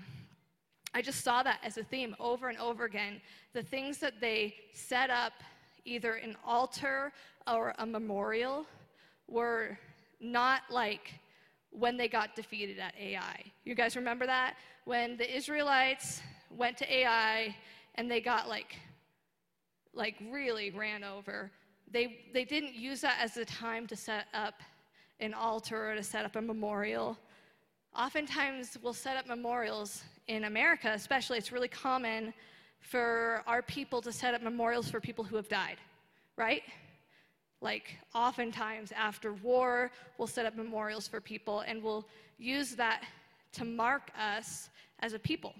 I 0.94 1.02
just 1.02 1.22
saw 1.22 1.42
that 1.42 1.60
as 1.62 1.76
a 1.76 1.84
theme 1.84 2.16
over 2.18 2.48
and 2.48 2.58
over 2.58 2.84
again. 2.84 3.20
The 3.52 3.62
things 3.62 3.98
that 3.98 4.20
they 4.20 4.54
set 4.72 5.10
up, 5.10 5.34
either 5.84 6.14
an 6.14 6.36
altar 6.46 7.12
or 7.46 7.74
a 7.78 7.86
memorial, 7.86 8.66
were 9.26 9.78
not 10.20 10.62
like 10.70 11.12
when 11.70 11.96
they 11.96 12.08
got 12.08 12.34
defeated 12.34 12.78
at 12.78 12.94
Ai. 12.98 13.44
You 13.64 13.74
guys 13.74 13.96
remember 13.96 14.26
that? 14.26 14.54
When 14.84 15.16
the 15.18 15.36
Israelites 15.36 16.22
went 16.50 16.78
to 16.78 16.92
Ai 16.92 17.54
and 17.96 18.10
they 18.10 18.20
got 18.20 18.48
like 18.48 18.76
like 19.98 20.14
really 20.30 20.70
ran 20.70 21.04
over. 21.04 21.50
They 21.90 22.20
they 22.32 22.44
didn't 22.44 22.74
use 22.74 23.00
that 23.02 23.18
as 23.20 23.36
a 23.36 23.44
time 23.44 23.86
to 23.88 23.96
set 23.96 24.26
up 24.32 24.54
an 25.20 25.34
altar 25.34 25.90
or 25.90 25.94
to 25.96 26.02
set 26.02 26.24
up 26.24 26.36
a 26.36 26.40
memorial. 26.40 27.18
Oftentimes 27.94 28.78
we'll 28.82 28.94
set 28.94 29.16
up 29.16 29.26
memorials 29.26 30.04
in 30.28 30.44
America, 30.44 30.92
especially 30.94 31.36
it's 31.36 31.52
really 31.52 31.68
common 31.68 32.32
for 32.80 33.42
our 33.46 33.60
people 33.62 34.00
to 34.02 34.12
set 34.12 34.34
up 34.34 34.42
memorials 34.42 34.88
for 34.88 35.00
people 35.00 35.24
who 35.24 35.34
have 35.36 35.48
died, 35.48 35.78
right? 36.36 36.62
Like, 37.60 37.96
oftentimes 38.14 38.92
after 38.92 39.32
war, 39.32 39.90
we'll 40.16 40.28
set 40.28 40.46
up 40.46 40.54
memorials 40.54 41.08
for 41.08 41.20
people 41.20 41.60
and 41.60 41.82
we'll 41.82 42.06
use 42.38 42.76
that 42.76 43.02
to 43.54 43.64
mark 43.64 44.12
us 44.16 44.70
as 45.00 45.12
a 45.12 45.18
people, 45.18 45.54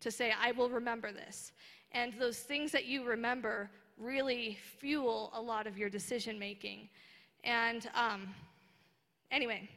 to 0.00 0.10
say, 0.10 0.32
I 0.40 0.52
will 0.52 0.70
remember 0.70 1.12
this. 1.12 1.52
And 1.94 2.12
those 2.18 2.38
things 2.40 2.70
that 2.72 2.84
you 2.84 3.04
remember 3.04 3.70
really 3.98 4.58
fuel 4.78 5.30
a 5.32 5.40
lot 5.40 5.66
of 5.66 5.78
your 5.78 5.88
decision 5.88 6.38
making. 6.38 6.88
And 7.44 7.88
um, 7.94 8.28
anyway, 9.30 9.68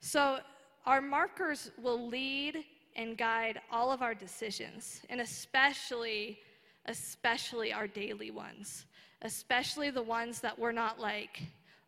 so 0.00 0.40
our 0.84 1.00
markers 1.00 1.70
will 1.82 2.06
lead 2.08 2.64
and 2.94 3.16
guide 3.16 3.60
all 3.70 3.90
of 3.90 4.02
our 4.02 4.14
decisions, 4.14 5.02
and 5.08 5.20
especially, 5.20 6.38
especially 6.86 7.72
our 7.72 7.86
daily 7.86 8.30
ones 8.30 8.86
especially 9.22 9.90
the 9.90 10.02
ones 10.02 10.40
that 10.40 10.58
we're 10.58 10.72
not 10.72 11.00
like, 11.00 11.42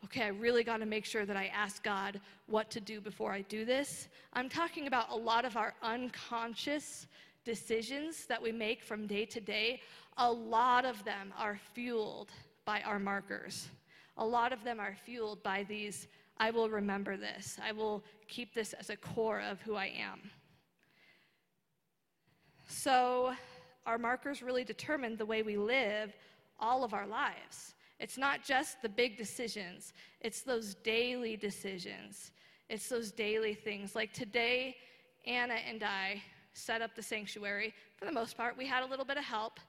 okay, 0.05 0.25
I 0.25 0.29
really 0.29 0.65
got 0.65 0.79
to 0.79 0.87
make 0.87 1.05
sure 1.05 1.27
that 1.27 1.37
I 1.37 1.47
ask 1.47 1.83
God 1.83 2.21
what 2.47 2.71
to 2.71 2.81
do 2.81 3.01
before 3.01 3.33
I 3.33 3.43
do 3.43 3.65
this. 3.65 4.09
I'm 4.33 4.49
talking 4.49 4.87
about 4.87 5.11
a 5.11 5.17
lot 5.17 5.45
of 5.45 5.57
our 5.57 5.75
unconscious 5.83 7.07
decisions 7.49 8.27
that 8.27 8.43
we 8.43 8.53
make 8.53 8.83
from 8.83 9.07
day 9.07 9.25
to 9.25 9.41
day. 9.41 9.81
A 10.19 10.31
lot 10.31 10.85
of 10.85 11.03
them 11.05 11.33
are 11.39 11.59
fueled 11.73 12.31
by 12.67 12.83
our 12.83 12.99
markers. 12.99 13.69
A 14.19 14.25
lot 14.25 14.53
of 14.53 14.63
them 14.65 14.79
are 14.79 14.95
fueled 15.07 15.43
by 15.43 15.65
these 15.67 16.09
I 16.41 16.51
will 16.51 16.69
remember 16.69 17.17
this. 17.17 17.59
I 17.61 17.73
will 17.73 18.05
keep 18.29 18.55
this 18.55 18.73
as 18.75 18.91
a 18.91 18.97
core 18.97 19.41
of 19.41 19.61
who 19.63 19.75
I 19.75 19.87
am. 19.87 20.21
So, 22.69 23.33
our 23.87 23.99
markers 23.99 24.43
really 24.43 24.63
determine 24.63 25.17
the 25.17 25.27
way 25.27 25.43
we 25.43 25.57
live 25.57 26.15
all 26.61 26.85
of 26.85 26.95
our 26.95 27.07
lives. 27.07 27.75
It's 27.99 28.19
not 28.19 28.45
just 28.45 28.83
the 28.83 28.89
big 28.89 29.17
decisions, 29.17 29.95
it's 30.21 30.43
those 30.43 30.75
daily 30.75 31.37
decisions. 31.37 32.31
It's 32.69 32.89
those 32.89 33.11
daily 33.11 33.55
things. 33.55 33.95
Like 33.95 34.13
today, 34.13 34.77
Anna 35.27 35.55
and 35.55 35.83
I 35.83 36.23
set 36.59 36.83
up 36.83 36.95
the 36.95 37.03
sanctuary. 37.03 37.73
For 37.97 38.05
the 38.05 38.13
most 38.13 38.37
part, 38.37 38.57
we 38.57 38.67
had 38.67 38.83
a 38.83 38.87
little 38.87 39.05
bit 39.05 39.17
of 39.17 39.25
help, 39.25 39.61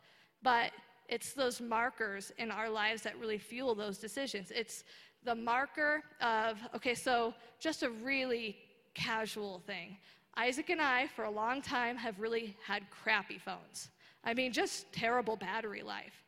but 0.43 0.71
it's 1.07 1.33
those 1.33 1.59
markers 1.59 2.31
in 2.37 2.51
our 2.51 2.69
lives 2.69 3.01
that 3.03 3.17
really 3.19 3.37
fuel 3.37 3.75
those 3.75 3.97
decisions. 3.97 4.51
It's 4.55 4.83
the 5.23 5.35
marker 5.35 6.03
of, 6.21 6.59
okay, 6.75 6.95
so 6.95 7.33
just 7.59 7.83
a 7.83 7.89
really 7.89 8.57
casual 8.93 9.59
thing. 9.65 9.97
Isaac 10.37 10.69
and 10.69 10.81
I, 10.81 11.07
for 11.07 11.25
a 11.25 11.29
long 11.29 11.61
time, 11.61 11.97
have 11.97 12.19
really 12.19 12.55
had 12.65 12.89
crappy 12.89 13.37
phones. 13.37 13.89
I 14.23 14.33
mean, 14.33 14.53
just 14.53 14.91
terrible 14.93 15.35
battery 15.35 15.81
life. 15.81 16.23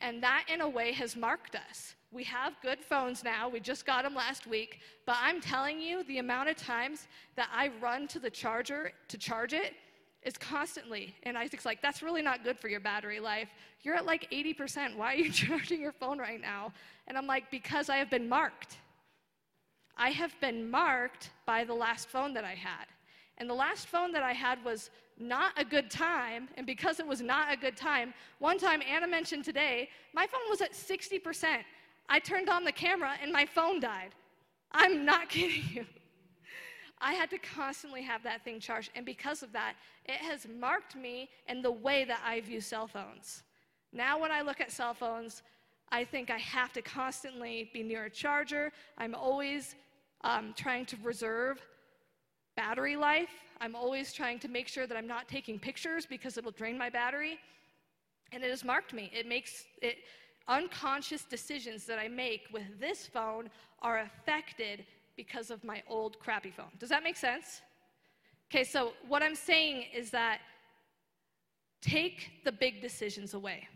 And 0.00 0.22
that, 0.22 0.44
in 0.52 0.60
a 0.60 0.68
way, 0.68 0.92
has 0.92 1.16
marked 1.16 1.54
us. 1.54 1.94
We 2.10 2.24
have 2.24 2.54
good 2.62 2.80
phones 2.80 3.24
now. 3.24 3.48
We 3.48 3.60
just 3.60 3.86
got 3.86 4.02
them 4.02 4.14
last 4.14 4.46
week. 4.46 4.80
But 5.06 5.16
I'm 5.20 5.40
telling 5.40 5.80
you, 5.80 6.04
the 6.04 6.18
amount 6.18 6.50
of 6.50 6.56
times 6.56 7.08
that 7.34 7.48
I 7.52 7.70
run 7.80 8.08
to 8.08 8.18
the 8.18 8.30
charger 8.30 8.92
to 9.08 9.18
charge 9.18 9.52
it 9.54 9.74
is 10.22 10.36
constantly. 10.36 11.14
And 11.22 11.38
Isaac's 11.38 11.64
like, 11.64 11.80
that's 11.80 12.02
really 12.02 12.22
not 12.22 12.42
good 12.42 12.58
for 12.58 12.68
your 12.68 12.80
battery 12.80 13.20
life. 13.20 13.48
You're 13.82 13.94
at 13.94 14.06
like 14.06 14.28
80%. 14.30 14.96
Why 14.96 15.14
are 15.14 15.16
you 15.16 15.30
charging 15.32 15.80
your 15.80 15.92
phone 15.92 16.18
right 16.18 16.40
now? 16.40 16.72
And 17.06 17.16
I'm 17.16 17.26
like, 17.26 17.50
because 17.50 17.88
I 17.88 17.96
have 17.96 18.10
been 18.10 18.28
marked. 18.28 18.76
I 19.96 20.10
have 20.10 20.38
been 20.40 20.70
marked 20.70 21.30
by 21.46 21.64
the 21.64 21.74
last 21.74 22.08
phone 22.08 22.34
that 22.34 22.44
I 22.44 22.54
had. 22.54 22.86
And 23.38 23.48
the 23.48 23.54
last 23.54 23.86
phone 23.86 24.12
that 24.12 24.22
I 24.22 24.32
had 24.32 24.62
was 24.64 24.90
not 25.18 25.52
a 25.56 25.64
good 25.64 25.90
time, 25.90 26.48
and 26.56 26.66
because 26.66 27.00
it 27.00 27.06
was 27.06 27.20
not 27.20 27.52
a 27.52 27.56
good 27.56 27.76
time, 27.76 28.12
one 28.38 28.58
time 28.58 28.82
Anna 28.82 29.06
mentioned 29.06 29.44
today, 29.44 29.88
my 30.14 30.26
phone 30.26 30.42
was 30.50 30.60
at 30.60 30.72
60%. 30.72 31.58
I 32.08 32.18
turned 32.18 32.48
on 32.48 32.64
the 32.64 32.72
camera 32.72 33.12
and 33.22 33.32
my 33.32 33.46
phone 33.46 33.80
died. 33.80 34.14
I'm 34.72 35.04
not 35.04 35.28
kidding 35.30 35.64
you. 35.72 35.86
I 37.00 37.12
had 37.12 37.30
to 37.30 37.38
constantly 37.38 38.02
have 38.02 38.22
that 38.22 38.42
thing 38.42 38.58
charged, 38.58 38.90
and 38.94 39.04
because 39.04 39.42
of 39.42 39.52
that, 39.52 39.74
it 40.06 40.16
has 40.16 40.46
marked 40.58 40.96
me 40.96 41.28
in 41.48 41.60
the 41.60 41.70
way 41.70 42.04
that 42.04 42.20
I 42.24 42.40
view 42.40 42.60
cell 42.60 42.86
phones. 42.86 43.42
Now, 43.92 44.18
when 44.18 44.32
I 44.32 44.42
look 44.42 44.60
at 44.60 44.72
cell 44.72 44.94
phones, 44.94 45.42
I 45.90 46.04
think 46.04 46.30
I 46.30 46.38
have 46.38 46.72
to 46.72 46.82
constantly 46.82 47.70
be 47.72 47.82
near 47.82 48.04
a 48.04 48.10
charger. 48.10 48.72
I'm 48.98 49.14
always 49.14 49.74
um, 50.22 50.54
trying 50.56 50.86
to 50.86 50.96
reserve 51.02 51.60
battery 52.56 52.96
life. 52.96 53.30
I'm 53.60 53.76
always 53.76 54.12
trying 54.12 54.38
to 54.40 54.48
make 54.48 54.68
sure 54.68 54.86
that 54.86 54.96
I'm 54.96 55.06
not 55.06 55.28
taking 55.28 55.58
pictures 55.58 56.06
because 56.06 56.36
it'll 56.36 56.50
drain 56.50 56.76
my 56.76 56.90
battery. 56.90 57.38
And 58.32 58.42
it 58.42 58.50
has 58.50 58.64
marked 58.64 58.92
me. 58.92 59.10
It 59.14 59.28
makes 59.28 59.64
it 59.82 59.98
unconscious 60.48 61.24
decisions 61.24 61.84
that 61.86 61.98
I 61.98 62.08
make 62.08 62.48
with 62.52 62.80
this 62.80 63.06
phone 63.06 63.50
are 63.82 64.00
affected 64.00 64.84
because 65.16 65.50
of 65.50 65.64
my 65.64 65.82
old 65.88 66.18
crappy 66.18 66.50
phone. 66.50 66.70
Does 66.78 66.90
that 66.90 67.02
make 67.02 67.16
sense? 67.16 67.62
Okay, 68.50 68.64
so 68.64 68.92
what 69.08 69.22
I'm 69.22 69.34
saying 69.34 69.84
is 69.94 70.10
that 70.10 70.40
take 71.80 72.30
the 72.44 72.52
big 72.52 72.80
decisions 72.80 73.34
away. 73.34 73.66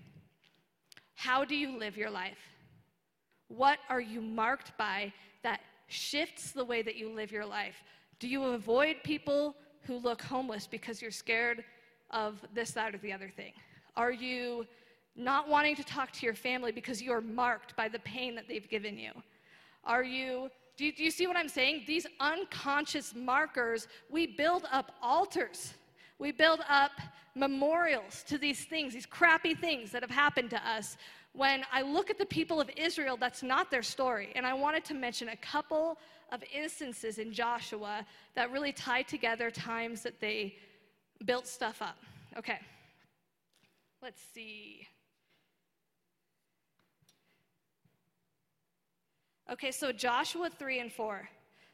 How 1.14 1.44
do 1.44 1.56
you 1.56 1.76
live 1.78 1.96
your 1.96 2.10
life? 2.10 2.38
What 3.48 3.78
are 3.88 4.00
you 4.00 4.20
marked 4.20 4.76
by 4.78 5.12
that 5.42 5.60
shifts 5.88 6.52
the 6.52 6.64
way 6.64 6.82
that 6.82 6.96
you 6.96 7.12
live 7.12 7.32
your 7.32 7.44
life? 7.44 7.82
Do 8.20 8.28
you 8.28 8.44
avoid 8.44 8.96
people 9.02 9.56
who 9.82 9.96
look 9.96 10.22
homeless 10.22 10.66
because 10.66 11.02
you're 11.02 11.10
scared 11.10 11.64
of 12.10 12.40
this, 12.54 12.70
that, 12.72 12.94
or 12.94 12.98
the 12.98 13.12
other 13.12 13.28
thing? 13.28 13.52
Are 13.96 14.12
you 14.12 14.66
not 15.16 15.48
wanting 15.48 15.74
to 15.76 15.84
talk 15.84 16.12
to 16.12 16.26
your 16.26 16.34
family 16.34 16.72
because 16.72 17.02
you 17.02 17.12
are 17.12 17.20
marked 17.20 17.74
by 17.76 17.88
the 17.88 17.98
pain 18.00 18.34
that 18.36 18.46
they've 18.48 18.68
given 18.68 18.98
you? 18.98 19.10
Are 19.84 20.04
you, 20.04 20.50
do 20.80 20.86
you, 20.86 20.92
do 20.92 21.04
you 21.04 21.10
see 21.10 21.26
what 21.26 21.36
I'm 21.36 21.50
saying? 21.50 21.82
These 21.86 22.06
unconscious 22.20 23.14
markers, 23.14 23.86
we 24.08 24.26
build 24.26 24.64
up 24.72 24.92
altars. 25.02 25.74
We 26.18 26.32
build 26.32 26.60
up 26.70 26.92
memorials 27.34 28.24
to 28.28 28.38
these 28.38 28.64
things, 28.64 28.94
these 28.94 29.04
crappy 29.04 29.54
things 29.54 29.90
that 29.90 30.00
have 30.00 30.10
happened 30.10 30.48
to 30.50 30.66
us. 30.66 30.96
When 31.34 31.64
I 31.70 31.82
look 31.82 32.08
at 32.08 32.16
the 32.16 32.24
people 32.24 32.62
of 32.62 32.70
Israel, 32.78 33.18
that's 33.18 33.42
not 33.42 33.70
their 33.70 33.82
story. 33.82 34.32
And 34.34 34.46
I 34.46 34.54
wanted 34.54 34.86
to 34.86 34.94
mention 34.94 35.28
a 35.28 35.36
couple 35.36 35.98
of 36.32 36.42
instances 36.50 37.18
in 37.18 37.30
Joshua 37.30 38.06
that 38.34 38.50
really 38.50 38.72
tie 38.72 39.02
together 39.02 39.50
times 39.50 40.00
that 40.00 40.18
they 40.18 40.54
built 41.26 41.46
stuff 41.46 41.82
up. 41.82 41.98
Okay, 42.38 42.58
let's 44.00 44.22
see. 44.32 44.88
Okay, 49.50 49.72
so 49.72 49.90
Joshua 49.90 50.48
3 50.48 50.78
and 50.78 50.92
4. 50.92 51.28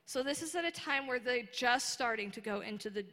So 0.07 0.23
this 0.23 0.41
is 0.41 0.55
at 0.55 0.65
a 0.65 0.71
time 0.71 1.07
where 1.07 1.19
they're 1.19 1.43
just 1.53 1.91
starting 1.91 2.31
to 2.31 2.41
go 2.41 2.61
into 2.61 2.89
the, 2.89 3.05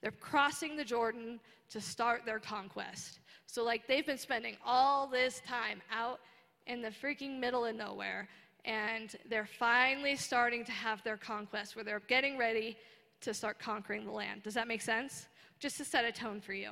they're 0.00 0.12
crossing 0.12 0.76
the 0.76 0.84
Jordan 0.84 1.40
to 1.70 1.80
start 1.80 2.24
their 2.24 2.38
conquest. 2.38 3.18
So, 3.46 3.64
like, 3.64 3.88
they've 3.88 4.06
been 4.06 4.18
spending 4.18 4.56
all 4.64 5.08
this 5.08 5.40
time 5.46 5.82
out 5.92 6.20
in 6.66 6.80
the 6.80 6.90
freaking 6.90 7.40
middle 7.40 7.64
of 7.64 7.74
nowhere 7.74 8.28
and 8.64 9.16
they're 9.28 9.48
finally 9.58 10.16
starting 10.16 10.64
to 10.64 10.72
have 10.72 11.02
their 11.02 11.16
conquest 11.16 11.74
where 11.74 11.84
they're 11.84 12.00
getting 12.08 12.38
ready 12.38 12.76
to 13.20 13.34
start 13.34 13.58
conquering 13.58 14.04
the 14.04 14.12
land. 14.12 14.42
Does 14.42 14.54
that 14.54 14.68
make 14.68 14.80
sense? 14.80 15.26
Just 15.58 15.76
to 15.78 15.84
set 15.84 16.04
a 16.04 16.12
tone 16.12 16.40
for 16.40 16.52
you. 16.52 16.70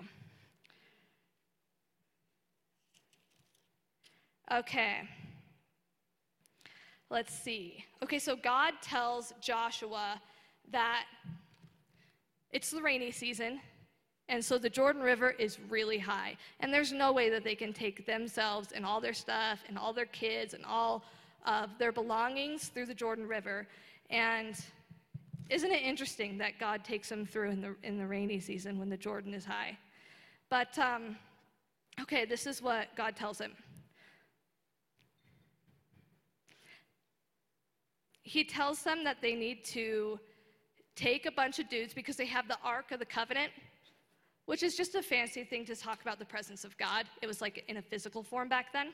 Okay. 4.51 5.09
Let's 7.12 7.35
see. 7.35 7.85
Okay, 8.02 8.19
so 8.19 8.35
God 8.35 8.73
tells 8.81 9.35
Joshua 9.38 10.19
that 10.71 11.04
it's 12.52 12.71
the 12.71 12.81
rainy 12.81 13.11
season, 13.11 13.61
and 14.31 14.42
so 14.42 14.57
the 14.57 14.71
Jordan 14.71 15.02
River 15.02 15.33
is 15.33 15.59
really 15.69 15.99
high. 15.99 16.38
And 16.61 16.73
there's 16.73 16.90
no 16.90 17.12
way 17.12 17.28
that 17.28 17.45
they 17.45 17.54
can 17.54 17.75
take 17.75 18.07
themselves 18.07 18.73
and 18.73 18.87
all 18.87 18.99
their 18.99 19.12
stuff 19.12 19.62
and 19.69 19.76
all 19.76 19.92
their 19.92 20.07
kids 20.07 20.54
and 20.54 20.64
all 20.64 21.04
of 21.45 21.76
their 21.78 21.92
belongings 21.92 22.69
through 22.69 22.87
the 22.87 22.95
Jordan 22.95 23.28
River. 23.28 23.69
And 24.09 24.59
isn't 25.50 25.71
it 25.71 25.83
interesting 25.83 26.38
that 26.38 26.59
God 26.59 26.83
takes 26.83 27.11
them 27.11 27.26
through 27.26 27.50
in 27.50 27.61
the, 27.61 27.76
in 27.83 27.99
the 27.99 28.07
rainy 28.07 28.40
season 28.40 28.78
when 28.78 28.88
the 28.88 28.97
Jordan 28.97 29.35
is 29.35 29.45
high? 29.45 29.76
But, 30.49 30.78
um, 30.78 31.16
okay, 32.00 32.25
this 32.25 32.47
is 32.47 32.62
what 32.62 32.87
God 32.97 33.16
tells 33.16 33.38
him. 33.38 33.52
He 38.23 38.45
tells 38.45 38.83
them 38.83 39.05
that 39.05 39.21
they 39.21 39.35
need 39.35 39.64
to 39.67 40.19
take 40.95 41.26
a 41.26 41.33
bunch 41.33 41.59
of 41.59 41.69
dudes 41.69 41.95
because 41.95 42.17
they 42.17 42.26
have 42.26 42.49
the 42.49 42.59
Ark 42.62 42.93
of 42.93 42.99
the 42.99 43.07
Covenant, 43.07 43.50
which 44.47 44.62
is 44.62 44.76
just 44.76 44.95
a 44.95 45.02
fancy 45.02 45.45
thing 45.45 45.64
to 45.67 45.76
talk 45.76 46.02
about 46.02 46.19
the 46.19 46.25
presence 46.25 46.64
of 46.64 46.76
God. 46.79 47.07
It 47.21 47.26
was 47.26 47.41
like 47.41 47.64
in 47.69 47.79
a 47.79 47.83
physical 47.83 48.23
form 48.23 48.49
back 48.49 48.73
then. 48.73 48.93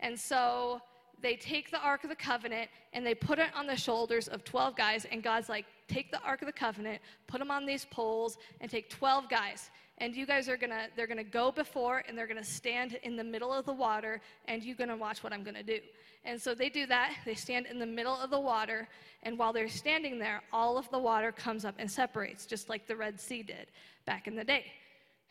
And 0.00 0.18
so 0.18 0.80
they 1.20 1.36
take 1.36 1.70
the 1.70 1.80
Ark 1.80 2.04
of 2.04 2.10
the 2.10 2.16
Covenant 2.16 2.70
and 2.92 3.04
they 3.04 3.14
put 3.14 3.38
it 3.38 3.50
on 3.54 3.66
the 3.66 3.76
shoulders 3.76 4.28
of 4.28 4.44
12 4.44 4.76
guys. 4.76 5.06
And 5.10 5.22
God's 5.22 5.48
like, 5.48 5.66
take 5.88 6.10
the 6.10 6.20
Ark 6.22 6.42
of 6.42 6.46
the 6.46 6.52
Covenant, 6.52 7.00
put 7.26 7.38
them 7.38 7.50
on 7.50 7.66
these 7.66 7.84
poles, 7.86 8.38
and 8.60 8.70
take 8.70 8.90
12 8.90 9.28
guys. 9.28 9.70
And 9.98 10.14
you 10.14 10.26
guys 10.26 10.48
are 10.48 10.56
gonna, 10.56 10.86
they're 10.96 11.06
gonna 11.06 11.24
go 11.24 11.50
before 11.50 12.04
and 12.06 12.16
they're 12.16 12.26
gonna 12.26 12.44
stand 12.44 12.98
in 13.02 13.16
the 13.16 13.24
middle 13.24 13.52
of 13.52 13.66
the 13.66 13.72
water, 13.72 14.20
and 14.46 14.62
you're 14.62 14.76
gonna 14.76 14.96
watch 14.96 15.22
what 15.22 15.32
I'm 15.32 15.42
gonna 15.42 15.62
do. 15.62 15.78
And 16.24 16.40
so 16.40 16.54
they 16.54 16.68
do 16.68 16.86
that. 16.86 17.14
They 17.24 17.34
stand 17.34 17.66
in 17.66 17.78
the 17.78 17.86
middle 17.86 18.14
of 18.14 18.30
the 18.30 18.40
water, 18.40 18.88
and 19.22 19.38
while 19.38 19.52
they're 19.52 19.68
standing 19.68 20.18
there, 20.18 20.42
all 20.52 20.78
of 20.78 20.88
the 20.90 20.98
water 20.98 21.32
comes 21.32 21.64
up 21.64 21.74
and 21.78 21.90
separates, 21.90 22.46
just 22.46 22.68
like 22.68 22.86
the 22.86 22.96
Red 22.96 23.20
Sea 23.20 23.42
did 23.42 23.66
back 24.06 24.26
in 24.26 24.36
the 24.36 24.44
day. 24.44 24.66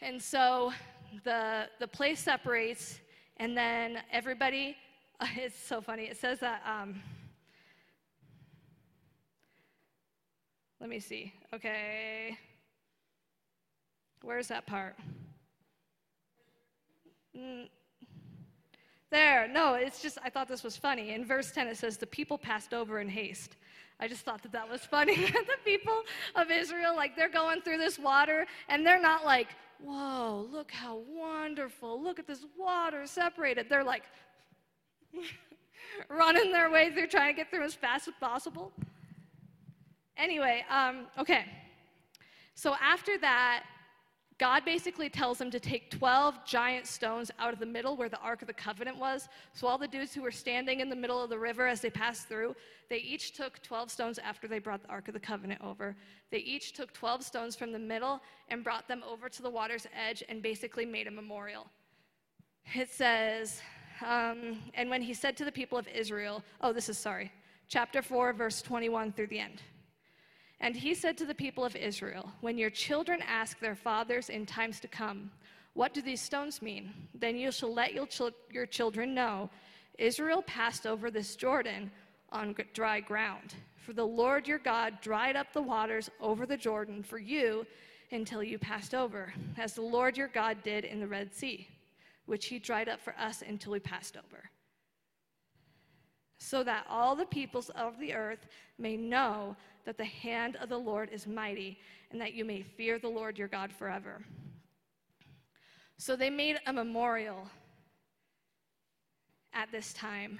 And 0.02 0.22
so 0.22 0.74
the, 1.24 1.68
the 1.80 1.88
place 1.88 2.20
separates, 2.20 3.00
and 3.38 3.58
then 3.58 4.00
everybody 4.12 4.76
it's 5.36 5.58
so 5.58 5.82
funny. 5.82 6.04
It 6.04 6.18
says 6.18 6.40
that. 6.40 6.62
Um, 6.66 7.02
let 10.80 10.90
me 10.90 11.00
see. 11.00 11.34
Okay. 11.54 12.38
Where's 14.27 14.50
that 14.50 14.65
part? 14.65 14.98
Mm. 17.34 17.69
There, 19.10 19.48
no, 19.48 19.75
it's 19.75 20.01
just, 20.01 20.17
I 20.22 20.29
thought 20.29 20.50
this 20.50 20.65
was 20.65 20.75
funny. 20.75 21.13
In 21.13 21.24
verse 21.24 21.50
10, 21.51 21.69
it 21.69 21.77
says, 21.77 21.96
The 21.96 22.07
people 22.07 22.38
passed 22.38 22.74
over 22.74 23.00
in 23.00 23.07
haste. 23.07 23.55
I 24.01 24.10
just 24.10 24.25
thought 24.25 24.43
that 24.43 24.51
that 24.51 24.69
was 24.69 24.81
funny. 24.81 25.15
the 25.15 25.57
people 25.63 26.01
of 26.36 26.51
Israel, 26.51 26.93
like, 26.93 27.15
they're 27.15 27.29
going 27.29 27.62
through 27.62 27.77
this 27.77 27.98
water, 27.98 28.46
and 28.67 28.86
they're 28.86 29.01
not 29.01 29.24
like, 29.24 29.48
Whoa, 29.81 30.46
look 30.51 30.72
how 30.74 31.03
wonderful. 31.10 32.03
Look 32.03 32.19
at 32.19 32.27
this 32.27 32.46
water 32.60 33.07
separated. 33.07 33.67
They're 33.69 33.81
like, 33.81 34.03
running 36.09 36.51
their 36.51 36.70
way 36.70 36.92
through 36.92 37.07
trying 37.07 37.33
to 37.33 37.37
get 37.37 37.50
through 37.50 37.63
as 37.63 37.75
fast 37.75 38.09
as 38.09 38.13
possible. 38.20 38.74
Anyway, 40.18 40.66
um, 40.70 41.07
okay. 41.18 41.46
So 42.55 42.75
after 42.81 43.18
that, 43.20 43.63
God 44.40 44.66
basically 44.66 45.10
tells 45.10 45.40
them 45.40 45.50
to 45.50 45.60
take 45.60 45.90
12 45.90 46.46
giant 46.46 46.86
stones 46.86 47.32
out 47.40 47.54
of 47.54 47.60
the 47.60 47.66
middle 47.66 47.98
where 47.98 48.10
the 48.10 48.20
Ark 48.20 48.42
of 48.44 48.48
the 48.48 48.54
Covenant 48.54 48.98
was. 48.98 49.30
So 49.54 49.66
all 49.66 49.80
the 49.80 49.88
dudes 49.88 50.14
who 50.14 50.22
were 50.22 50.32
standing 50.32 50.80
in 50.80 50.90
the 50.90 50.96
middle 50.96 51.22
of 51.24 51.32
the 51.32 51.40
river 51.40 51.66
as 51.66 51.82
they 51.82 51.90
passed 51.90 52.28
through, 52.28 52.56
they 52.88 52.98
each 52.98 53.34
took 53.34 53.62
12 53.64 53.90
stones 53.90 54.20
after 54.20 54.48
they 54.48 54.60
brought 54.60 54.84
the 54.84 54.90
Ark 54.90 55.08
of 55.08 55.16
the 55.16 55.20
Covenant 55.20 55.62
over. 55.64 55.96
They 56.30 56.38
each 56.40 56.74
took 56.74 56.94
12 56.94 57.24
stones 57.24 57.56
from 57.56 57.72
the 57.72 57.80
middle 57.80 58.22
and 58.50 58.64
brought 58.64 58.88
them 58.88 59.04
over 59.10 59.28
to 59.28 59.42
the 59.42 59.50
water's 59.50 59.88
edge 59.96 60.24
and 60.30 60.44
basically 60.44 60.86
made 60.86 61.08
a 61.08 61.12
memorial. 61.12 61.66
It 62.76 62.92
says, 62.92 63.62
um, 64.06 64.60
and 64.76 64.88
when 64.90 65.02
he 65.02 65.16
said 65.16 65.36
to 65.38 65.46
the 65.46 65.52
people 65.52 65.80
of 65.80 65.88
Israel, 65.88 66.44
oh, 66.62 66.74
this 66.74 66.90
is 66.90 66.98
sorry, 67.00 67.32
chapter 67.68 68.04
4, 68.04 68.34
verse 68.34 68.62
21 68.62 69.14
through 69.14 69.28
the 69.28 69.40
end. 69.40 69.64
And 70.59 70.75
he 70.75 70.93
said 70.93 71.17
to 71.17 71.25
the 71.25 71.35
people 71.35 71.63
of 71.63 71.75
Israel, 71.75 72.31
When 72.41 72.57
your 72.57 72.70
children 72.70 73.22
ask 73.27 73.59
their 73.59 73.75
fathers 73.75 74.29
in 74.29 74.46
times 74.46 74.79
to 74.81 74.87
come, 74.87 75.31
What 75.74 75.93
do 75.93 76.01
these 76.01 76.22
stones 76.22 76.61
mean? 76.61 76.93
Then 77.13 77.35
you 77.35 77.51
shall 77.51 77.74
let 77.74 77.93
your, 77.93 78.07
your 78.51 78.65
children 78.65 79.13
know 79.13 79.50
Israel 79.98 80.41
passed 80.43 80.85
over 80.85 81.09
this 81.09 81.35
Jordan 81.35 81.91
on 82.31 82.55
dry 82.74 83.00
ground. 83.00 83.55
For 83.77 83.93
the 83.93 84.05
Lord 84.05 84.48
your 84.48 84.59
God 84.59 85.00
dried 85.01 85.35
up 85.35 85.53
the 85.53 85.61
waters 85.61 86.09
over 86.20 86.46
the 86.46 86.57
Jordan 86.57 87.03
for 87.03 87.17
you 87.17 87.65
until 88.11 88.43
you 88.43 88.57
passed 88.57 88.93
over, 88.93 89.33
as 89.57 89.74
the 89.74 89.81
Lord 89.81 90.17
your 90.17 90.27
God 90.27 90.57
did 90.63 90.85
in 90.85 91.00
the 91.00 91.07
Red 91.07 91.33
Sea 91.33 91.67
which 92.27 92.46
he 92.46 92.59
dried 92.59 92.87
up 92.87 93.01
for 93.01 93.15
us 93.17 93.41
until 93.41 93.72
we 93.72 93.79
passed 93.79 94.15
over. 94.15 94.51
So 96.40 96.64
that 96.64 96.86
all 96.90 97.16
the 97.16 97.26
peoples 97.26 97.70
of 97.72 98.00
the 98.00 98.14
earth 98.14 98.48
may 98.78 98.96
know 98.96 99.56
that 99.86 99.98
the 99.98 100.06
hand 100.06 100.58
of 100.58 100.70
the 100.70 100.78
Lord 100.78 101.10
is 101.12 101.26
mighty, 101.26 101.80
and 102.12 102.22
that 102.22 102.34
you 102.34 102.46
may 102.46 102.62
fear 102.62 103.00
the 103.00 103.08
Lord 103.08 103.38
your 103.38 103.48
God 103.48 103.72
forever. 103.72 104.22
So 105.98 106.16
they 106.16 106.30
made 106.30 106.58
a 106.68 106.74
memorial 106.74 107.48
at 109.54 109.72
this 109.72 109.94
time. 109.94 110.40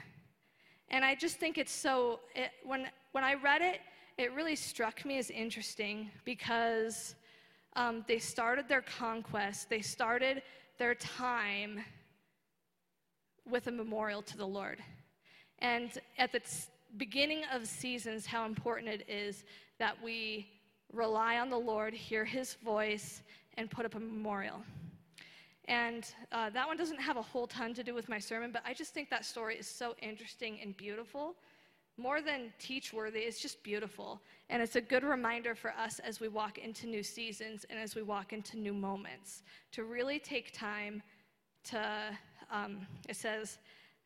And 0.90 1.04
I 1.04 1.16
just 1.16 1.38
think 1.38 1.58
it's 1.58 1.72
so, 1.72 2.20
it, 2.36 2.52
when, 2.64 2.88
when 3.12 3.24
I 3.24 3.34
read 3.34 3.62
it, 3.62 3.80
it 4.18 4.34
really 4.34 4.56
struck 4.56 5.04
me 5.06 5.18
as 5.18 5.30
interesting 5.30 6.10
because 6.26 7.16
um, 7.76 8.06
they 8.08 8.20
started 8.20 8.68
their 8.68 8.82
conquest, 8.82 9.70
they 9.70 9.82
started 9.82 10.42
their 10.78 10.96
time 10.96 11.80
with 13.50 13.68
a 13.68 13.72
memorial 13.72 14.22
to 14.22 14.38
the 14.38 14.46
Lord. 14.46 14.80
And 15.60 15.92
at 16.18 16.32
the 16.32 16.42
beginning 16.98 17.44
of 17.52 17.68
seasons, 17.68 18.26
how 18.26 18.46
important 18.46 18.90
it 18.90 19.06
is 19.10 19.44
that 19.80 19.96
we 20.04 20.48
rely 20.94 21.40
on 21.40 21.50
the 21.50 21.58
Lord, 21.58 21.94
hear 21.94 22.24
his 22.24 22.56
voice, 22.56 23.22
and 23.58 23.70
put 23.70 23.86
up 23.86 23.96
a 23.96 24.00
memorial. 24.00 24.62
And 25.68 26.06
uh, 26.32 26.50
that 26.52 26.66
one 26.66 26.78
doesn't 26.78 27.00
have 27.00 27.18
a 27.18 27.22
whole 27.22 27.48
ton 27.48 27.74
to 27.74 27.84
do 27.84 27.94
with 27.94 28.08
my 28.08 28.20
sermon, 28.20 28.52
but 28.52 28.62
I 28.66 28.74
just 28.74 28.94
think 28.94 29.10
that 29.10 29.26
story 29.26 29.58
is 29.58 29.68
so 29.68 29.96
interesting 30.02 30.60
and 30.62 30.76
beautiful. 30.78 31.36
More 31.98 32.22
than 32.22 32.54
teach 32.60 32.94
worthy, 32.94 33.22
it's 33.22 33.42
just 33.42 33.62
beautiful. 33.64 34.22
And 34.50 34.62
it's 34.62 34.76
a 34.76 34.82
good 34.82 35.04
reminder 35.04 35.56
for 35.56 35.72
us 35.72 36.00
as 36.00 36.20
we 36.20 36.30
walk 36.30 36.58
into 36.58 36.88
new 36.88 37.04
seasons 37.04 37.66
and 37.70 37.78
as 37.78 37.96
we 37.96 38.04
walk 38.04 38.32
into 38.32 38.58
new 38.58 38.74
moments 38.74 39.44
to 39.74 39.84
really 39.84 40.20
take 40.20 40.54
time 40.54 41.02
to, 41.66 42.18
um, 42.50 42.88
it 43.10 43.18
says, 43.18 43.58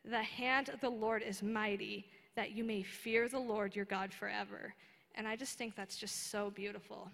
the 0.04 0.24
hand 0.24 0.70
of 0.70 0.80
the 0.82 0.90
Lord 0.90 1.22
is 1.22 1.44
mighty, 1.44 2.06
that 2.36 2.52
you 2.52 2.64
may 2.64 2.82
fear 2.82 3.28
the 3.28 3.40
Lord 3.40 3.76
your 3.76 3.86
God 3.86 4.14
forever. 4.14 4.74
And 5.16 5.28
I 5.28 5.36
just 5.36 5.58
think 5.58 5.76
that's 5.76 5.98
just 5.98 6.32
so 6.32 6.50
beautiful. 6.52 7.10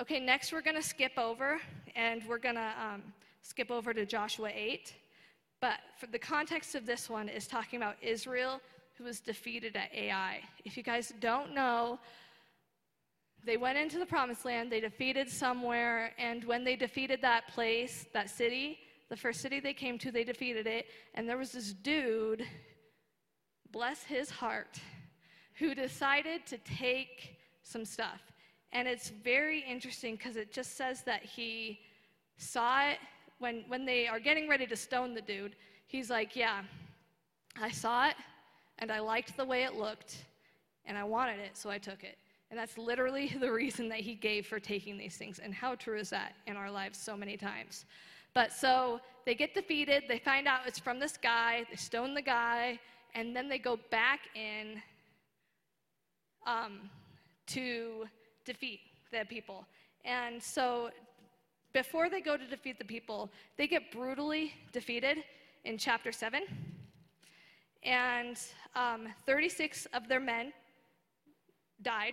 Okay, 0.00 0.20
next 0.20 0.52
we're 0.52 0.62
going 0.62 0.76
to 0.76 0.82
skip 0.82 1.18
over, 1.18 1.58
and 1.94 2.22
we're 2.28 2.38
going 2.38 2.54
to 2.54 2.72
um, 2.80 3.02
skip 3.42 3.70
over 3.70 3.92
to 3.94 4.06
Joshua 4.06 4.50
8. 4.54 4.94
But 5.60 5.78
the 6.12 6.18
context 6.18 6.74
of 6.74 6.86
this 6.86 7.08
one 7.08 7.28
is 7.28 7.46
talking 7.46 7.78
about 7.78 7.96
Israel 8.02 8.60
who 8.96 9.04
was 9.04 9.20
defeated 9.20 9.76
at 9.76 9.92
Ai. 9.94 10.40
If 10.64 10.76
you 10.76 10.82
guys 10.82 11.12
don't 11.20 11.54
know, 11.54 11.98
they 13.44 13.56
went 13.56 13.78
into 13.78 13.98
the 13.98 14.06
promised 14.06 14.44
land, 14.44 14.72
they 14.72 14.80
defeated 14.80 15.30
somewhere, 15.30 16.12
and 16.18 16.44
when 16.44 16.64
they 16.64 16.76
defeated 16.76 17.22
that 17.22 17.46
place, 17.48 18.06
that 18.12 18.28
city, 18.28 18.78
the 19.08 19.16
first 19.16 19.40
city 19.40 19.60
they 19.60 19.74
came 19.74 19.98
to, 19.98 20.10
they 20.10 20.24
defeated 20.24 20.66
it, 20.66 20.86
and 21.14 21.28
there 21.28 21.38
was 21.38 21.52
this 21.52 21.72
dude, 21.72 22.44
bless 23.70 24.02
his 24.02 24.30
heart, 24.30 24.80
who 25.58 25.74
decided 25.74 26.44
to 26.46 26.58
take 26.58 27.38
some 27.62 27.84
stuff. 27.84 28.20
And 28.72 28.86
it's 28.86 29.10
very 29.10 29.60
interesting 29.60 30.16
because 30.16 30.36
it 30.36 30.52
just 30.52 30.76
says 30.76 31.02
that 31.02 31.24
he 31.24 31.80
saw 32.36 32.88
it 32.88 32.98
when, 33.38 33.64
when 33.68 33.84
they 33.84 34.06
are 34.06 34.20
getting 34.20 34.48
ready 34.48 34.66
to 34.66 34.76
stone 34.76 35.14
the 35.14 35.20
dude. 35.20 35.56
He's 35.86 36.10
like, 36.10 36.36
Yeah, 36.36 36.62
I 37.60 37.70
saw 37.70 38.08
it 38.08 38.16
and 38.78 38.90
I 38.90 39.00
liked 39.00 39.36
the 39.36 39.44
way 39.44 39.64
it 39.64 39.74
looked, 39.74 40.24
and 40.84 40.98
I 40.98 41.04
wanted 41.04 41.38
it, 41.38 41.56
so 41.56 41.70
I 41.70 41.78
took 41.78 42.04
it. 42.04 42.18
And 42.50 42.58
that's 42.58 42.76
literally 42.76 43.28
the 43.40 43.50
reason 43.50 43.88
that 43.88 44.00
he 44.00 44.14
gave 44.14 44.46
for 44.46 44.60
taking 44.60 44.98
these 44.98 45.16
things. 45.16 45.38
And 45.38 45.54
how 45.54 45.74
true 45.74 45.98
is 45.98 46.10
that 46.10 46.34
in 46.46 46.56
our 46.56 46.70
lives 46.70 46.98
so 46.98 47.16
many 47.16 47.36
times? 47.36 47.86
But 48.36 48.52
so 48.52 49.00
they 49.24 49.34
get 49.34 49.54
defeated, 49.54 50.02
they 50.08 50.18
find 50.18 50.46
out 50.46 50.60
it's 50.66 50.78
from 50.78 51.00
this 51.00 51.16
guy, 51.16 51.64
they 51.70 51.76
stone 51.76 52.12
the 52.12 52.20
guy, 52.20 52.78
and 53.14 53.34
then 53.34 53.48
they 53.48 53.58
go 53.58 53.78
back 53.90 54.28
in 54.34 54.82
um, 56.46 56.90
to 57.46 58.04
defeat 58.44 58.80
the 59.10 59.24
people. 59.24 59.64
And 60.04 60.42
so 60.42 60.90
before 61.72 62.10
they 62.10 62.20
go 62.20 62.36
to 62.36 62.46
defeat 62.46 62.78
the 62.78 62.84
people, 62.84 63.30
they 63.56 63.66
get 63.66 63.90
brutally 63.90 64.52
defeated 64.70 65.24
in 65.64 65.78
chapter 65.78 66.12
7. 66.12 66.42
And 67.84 68.38
um, 68.74 69.08
36 69.24 69.86
of 69.94 70.08
their 70.08 70.20
men 70.20 70.52
died. 71.80 72.12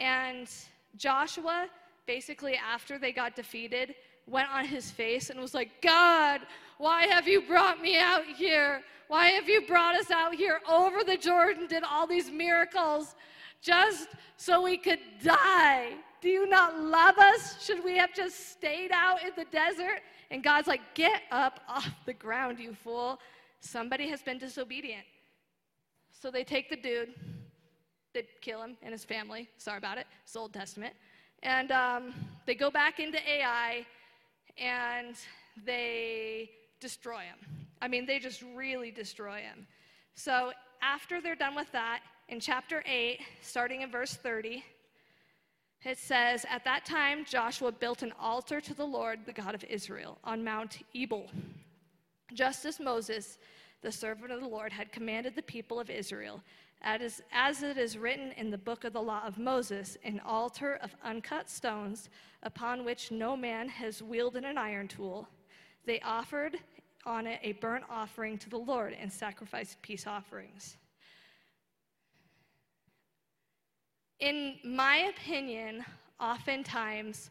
And 0.00 0.48
Joshua, 0.96 1.66
basically, 2.06 2.54
after 2.54 2.98
they 2.98 3.12
got 3.12 3.36
defeated, 3.36 3.94
went 4.26 4.48
on 4.50 4.64
his 4.64 4.90
face 4.90 5.30
and 5.30 5.40
was 5.40 5.54
like, 5.54 5.82
God, 5.82 6.40
why 6.78 7.06
have 7.06 7.28
you 7.28 7.42
brought 7.42 7.80
me 7.80 7.98
out 7.98 8.24
here? 8.24 8.82
Why 9.08 9.28
have 9.28 9.48
you 9.48 9.66
brought 9.66 9.94
us 9.94 10.10
out 10.10 10.34
here 10.34 10.60
over 10.68 11.04
the 11.04 11.16
Jordan, 11.16 11.66
did 11.66 11.84
all 11.84 12.06
these 12.06 12.30
miracles 12.30 13.14
just 13.60 14.08
so 14.36 14.62
we 14.62 14.76
could 14.76 14.98
die? 15.22 15.92
Do 16.20 16.28
you 16.28 16.48
not 16.48 16.80
love 16.80 17.18
us? 17.18 17.62
Should 17.62 17.84
we 17.84 17.96
have 17.98 18.14
just 18.14 18.50
stayed 18.50 18.90
out 18.92 19.22
in 19.22 19.30
the 19.36 19.44
desert? 19.44 20.00
And 20.30 20.42
God's 20.42 20.68
like, 20.68 20.80
Get 20.94 21.22
up 21.30 21.60
off 21.68 21.90
the 22.06 22.14
ground, 22.14 22.58
you 22.58 22.74
fool. 22.74 23.20
Somebody 23.60 24.08
has 24.08 24.22
been 24.22 24.38
disobedient. 24.38 25.04
So 26.10 26.30
they 26.30 26.44
take 26.44 26.70
the 26.70 26.76
dude, 26.76 27.14
they 28.14 28.26
kill 28.40 28.62
him 28.62 28.76
and 28.82 28.92
his 28.92 29.04
family. 29.04 29.48
Sorry 29.58 29.76
about 29.76 29.98
it, 29.98 30.06
it's 30.24 30.34
Old 30.34 30.54
Testament. 30.54 30.94
And 31.42 31.70
um, 31.70 32.14
they 32.46 32.54
go 32.54 32.70
back 32.70 32.98
into 32.98 33.18
Ai 33.28 33.84
and 34.58 35.16
they 35.64 36.50
destroy 36.80 37.20
him. 37.20 37.38
I 37.80 37.88
mean, 37.88 38.06
they 38.06 38.18
just 38.18 38.42
really 38.54 38.90
destroy 38.90 39.40
him. 39.40 39.66
So 40.14 40.52
after 40.82 41.20
they're 41.20 41.34
done 41.34 41.54
with 41.54 41.70
that, 41.72 42.00
in 42.28 42.40
chapter 42.40 42.82
8, 42.86 43.20
starting 43.42 43.82
in 43.82 43.90
verse 43.90 44.14
30, 44.14 44.64
it 45.84 45.98
says, 45.98 46.46
At 46.48 46.64
that 46.64 46.84
time, 46.86 47.24
Joshua 47.28 47.70
built 47.70 48.02
an 48.02 48.12
altar 48.18 48.60
to 48.60 48.74
the 48.74 48.84
Lord, 48.84 49.20
the 49.26 49.32
God 49.32 49.54
of 49.54 49.64
Israel, 49.64 50.18
on 50.24 50.42
Mount 50.42 50.78
Ebal, 50.94 51.30
just 52.32 52.64
as 52.64 52.80
Moses, 52.80 53.38
the 53.82 53.92
servant 53.92 54.32
of 54.32 54.40
the 54.40 54.48
Lord, 54.48 54.72
had 54.72 54.92
commanded 54.92 55.34
the 55.34 55.42
people 55.42 55.78
of 55.78 55.90
Israel. 55.90 56.42
As, 56.86 57.22
as 57.32 57.62
it 57.62 57.78
is 57.78 57.96
written 57.96 58.32
in 58.32 58.50
the 58.50 58.58
book 58.58 58.84
of 58.84 58.92
the 58.92 59.00
law 59.00 59.22
of 59.24 59.38
Moses, 59.38 59.96
an 60.04 60.20
altar 60.20 60.78
of 60.82 60.94
uncut 61.02 61.48
stones 61.48 62.10
upon 62.42 62.84
which 62.84 63.10
no 63.10 63.34
man 63.34 63.70
has 63.70 64.02
wielded 64.02 64.44
an 64.44 64.58
iron 64.58 64.86
tool. 64.86 65.26
They 65.86 65.98
offered 66.00 66.58
on 67.06 67.26
it 67.26 67.40
a 67.42 67.52
burnt 67.52 67.84
offering 67.88 68.36
to 68.36 68.50
the 68.50 68.58
Lord 68.58 68.94
and 69.00 69.10
sacrificed 69.10 69.80
peace 69.80 70.06
offerings. 70.06 70.76
In 74.20 74.56
my 74.62 75.10
opinion, 75.16 75.86
oftentimes 76.20 77.30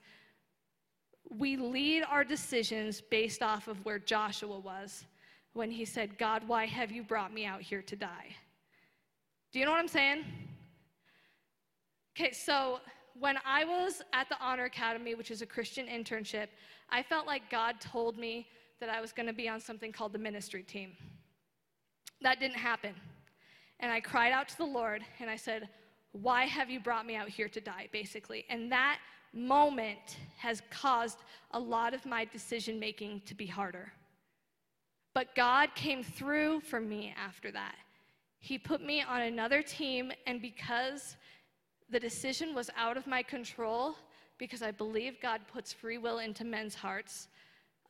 we 1.29 1.57
lead 1.57 2.03
our 2.09 2.23
decisions 2.23 3.01
based 3.01 3.43
off 3.43 3.67
of 3.67 3.85
where 3.85 3.99
Joshua 3.99 4.57
was 4.57 5.05
when 5.53 5.69
he 5.69 5.85
said, 5.85 6.17
God, 6.17 6.47
why 6.47 6.65
have 6.65 6.91
you 6.91 7.03
brought 7.03 7.31
me 7.31 7.45
out 7.45 7.61
here 7.61 7.83
to 7.83 7.95
die? 7.95 8.35
Do 9.53 9.59
you 9.59 9.65
know 9.65 9.71
what 9.71 9.79
I'm 9.79 9.87
saying? 9.87 10.25
Okay, 12.17 12.31
so 12.31 12.79
when 13.19 13.37
I 13.45 13.63
was 13.63 14.01
at 14.11 14.27
the 14.27 14.35
Honor 14.41 14.65
Academy, 14.65 15.13
which 15.13 15.29
is 15.29 15.43
a 15.43 15.45
Christian 15.45 15.85
internship, 15.85 16.47
I 16.89 17.03
felt 17.03 17.27
like 17.27 17.51
God 17.51 17.79
told 17.79 18.17
me 18.17 18.47
that 18.79 18.89
I 18.89 18.99
was 18.99 19.11
going 19.11 19.27
to 19.27 19.33
be 19.33 19.47
on 19.47 19.59
something 19.59 19.91
called 19.91 20.11
the 20.11 20.17
ministry 20.17 20.63
team. 20.63 20.93
That 22.21 22.39
didn't 22.39 22.57
happen. 22.57 22.95
And 23.79 23.91
I 23.91 23.99
cried 23.99 24.33
out 24.33 24.47
to 24.49 24.57
the 24.57 24.65
Lord 24.65 25.03
and 25.19 25.29
I 25.29 25.35
said, 25.35 25.69
why 26.13 26.45
have 26.45 26.71
you 26.71 26.79
brought 26.79 27.05
me 27.05 27.15
out 27.15 27.29
here 27.29 27.49
to 27.49 27.61
die, 27.61 27.89
basically? 27.91 28.45
And 28.49 28.71
that 28.71 28.97
moment 29.33 30.17
has 30.37 30.63
caused 30.71 31.19
a 31.51 31.59
lot 31.59 31.93
of 31.93 32.05
my 32.07 32.25
decision 32.25 32.79
making 32.79 33.21
to 33.27 33.35
be 33.35 33.45
harder. 33.45 33.93
But 35.13 35.35
God 35.35 35.69
came 35.75 36.03
through 36.03 36.61
for 36.61 36.79
me 36.79 37.13
after 37.23 37.51
that. 37.51 37.75
He 38.43 38.57
put 38.57 38.81
me 38.83 39.01
on 39.01 39.21
another 39.21 39.61
team, 39.61 40.11
and 40.27 40.41
because 40.41 41.15
the 41.89 41.97
decision 41.97 42.53
was 42.53 42.69
out 42.75 42.97
of 42.97 43.07
my 43.07 43.23
control, 43.23 43.95
because 44.37 44.61
I 44.61 44.69
believe 44.69 45.21
God 45.21 45.39
puts 45.47 45.71
free 45.71 45.97
will 45.97 46.19
into 46.19 46.43
men's 46.43 46.75
hearts, 46.75 47.29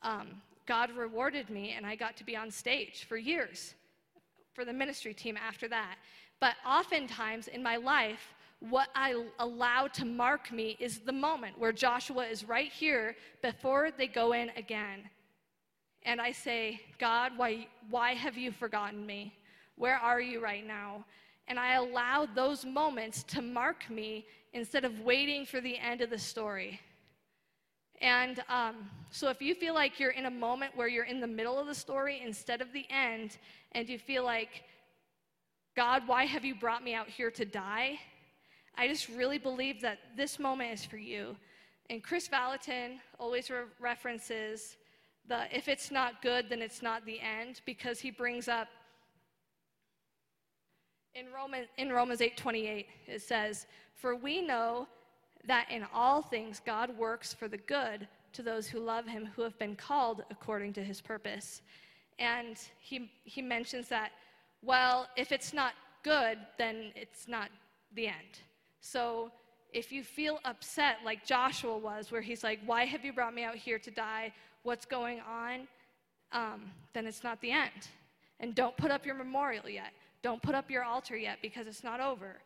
um, 0.03 0.43
God 0.67 0.91
rewarded 0.91 1.49
me, 1.49 1.73
and 1.75 1.87
I 1.87 1.95
got 1.95 2.15
to 2.17 2.23
be 2.23 2.35
on 2.35 2.51
stage 2.51 3.05
for 3.05 3.17
years 3.17 3.73
for 4.53 4.63
the 4.63 4.71
ministry 4.71 5.11
team 5.11 5.37
after 5.37 5.67
that. 5.69 5.95
But 6.39 6.53
oftentimes 6.63 7.47
in 7.47 7.63
my 7.63 7.77
life, 7.77 8.35
what 8.59 8.89
I 8.93 9.23
allow 9.39 9.87
to 9.87 10.05
mark 10.05 10.51
me 10.51 10.77
is 10.79 10.99
the 10.99 11.11
moment 11.11 11.57
where 11.57 11.71
Joshua 11.71 12.27
is 12.27 12.47
right 12.47 12.71
here 12.71 13.15
before 13.41 13.89
they 13.89 14.05
go 14.05 14.33
in 14.33 14.51
again. 14.55 15.09
And 16.03 16.21
I 16.21 16.31
say, 16.31 16.79
God, 16.99 17.31
why, 17.37 17.65
why 17.89 18.13
have 18.13 18.37
you 18.37 18.51
forgotten 18.51 19.03
me? 19.03 19.33
Where 19.75 19.97
are 19.97 20.21
you 20.21 20.39
right 20.39 20.65
now? 20.65 21.05
And 21.47 21.59
I 21.59 21.73
allow 21.73 22.25
those 22.25 22.65
moments 22.65 23.23
to 23.23 23.41
mark 23.41 23.89
me 23.89 24.25
instead 24.53 24.85
of 24.85 25.01
waiting 25.01 25.45
for 25.45 25.59
the 25.59 25.77
end 25.77 26.01
of 26.01 26.09
the 26.09 26.17
story. 26.17 26.79
And 28.01 28.43
um, 28.49 28.89
so, 29.11 29.29
if 29.29 29.41
you 29.41 29.55
feel 29.55 29.73
like 29.73 29.99
you're 29.99 30.11
in 30.11 30.25
a 30.25 30.31
moment 30.31 30.75
where 30.75 30.87
you're 30.87 31.05
in 31.05 31.21
the 31.21 31.27
middle 31.27 31.59
of 31.59 31.67
the 31.67 31.75
story 31.75 32.21
instead 32.23 32.61
of 32.61 32.73
the 32.73 32.85
end, 32.89 33.37
and 33.71 33.87
you 33.87 33.97
feel 33.97 34.23
like 34.23 34.63
God, 35.75 36.03
why 36.05 36.25
have 36.25 36.43
you 36.45 36.53
brought 36.53 36.83
me 36.83 36.93
out 36.93 37.07
here 37.07 37.31
to 37.31 37.45
die? 37.45 37.99
I 38.75 38.87
just 38.87 39.07
really 39.09 39.37
believe 39.37 39.81
that 39.81 39.99
this 40.17 40.37
moment 40.37 40.73
is 40.73 40.85
for 40.85 40.97
you. 40.97 41.35
And 41.89 42.03
Chris 42.03 42.27
Valentin 42.27 42.99
always 43.19 43.49
re- 43.49 43.63
references 43.79 44.77
the 45.27 45.45
if 45.55 45.67
it's 45.67 45.89
not 45.89 46.21
good, 46.21 46.49
then 46.49 46.61
it's 46.61 46.81
not 46.81 47.05
the 47.05 47.19
end, 47.19 47.61
because 47.65 47.99
he 47.99 48.11
brings 48.11 48.47
up 48.47 48.67
in 51.15 51.25
Romans, 51.33 51.67
in 51.77 51.91
Romans 51.91 52.21
8 52.21 52.37
28, 52.37 52.87
it 53.07 53.21
says, 53.21 53.67
For 53.93 54.15
we 54.15 54.41
know 54.41 54.87
that 55.45 55.67
in 55.69 55.85
all 55.93 56.21
things 56.21 56.61
God 56.65 56.97
works 56.97 57.33
for 57.33 57.47
the 57.47 57.57
good 57.57 58.07
to 58.33 58.41
those 58.41 58.67
who 58.67 58.79
love 58.79 59.05
him, 59.05 59.29
who 59.35 59.43
have 59.43 59.57
been 59.59 59.75
called 59.75 60.23
according 60.31 60.73
to 60.73 60.83
his 60.83 61.01
purpose. 61.01 61.61
And 62.19 62.57
he, 62.79 63.11
he 63.23 63.41
mentions 63.41 63.87
that 63.89 64.11
well, 64.65 65.09
if 65.17 65.33
it's 65.33 65.53
not 65.53 65.73
good, 66.03 66.37
then 66.57 66.93
it's 66.95 67.27
not 67.27 67.49
the 67.95 68.07
end. 68.07 68.39
So 68.79 69.29
if 69.73 69.91
you 69.91 70.01
feel 70.01 70.39
upset 70.45 70.99
like 71.03 71.25
Joshua 71.25 71.77
was, 71.77 72.13
where 72.13 72.21
he's 72.21 72.43
like, 72.43 72.59
Why 72.65 72.85
have 72.85 73.03
you 73.05 73.13
brought 73.13 73.33
me 73.33 73.43
out 73.43 73.55
here 73.55 73.79
to 73.79 73.91
die? 73.91 74.33
What's 74.63 74.85
going 74.85 75.19
on? 75.19 75.67
Um, 76.31 76.71
then 76.93 77.05
it's 77.05 77.23
not 77.23 77.39
the 77.41 77.51
end. 77.51 77.89
And 78.39 78.55
don't 78.55 78.75
put 78.77 78.89
up 78.89 79.05
your 79.05 79.15
memorial 79.15 79.69
yet. 79.69 79.93
Don't 80.23 80.41
put 80.41 80.55
up 80.55 80.71
your 80.71 80.83
altar 80.83 81.15
yet 81.15 81.37
because 81.41 81.67
it's 81.67 81.83
not 81.83 81.99
over. 81.99 82.37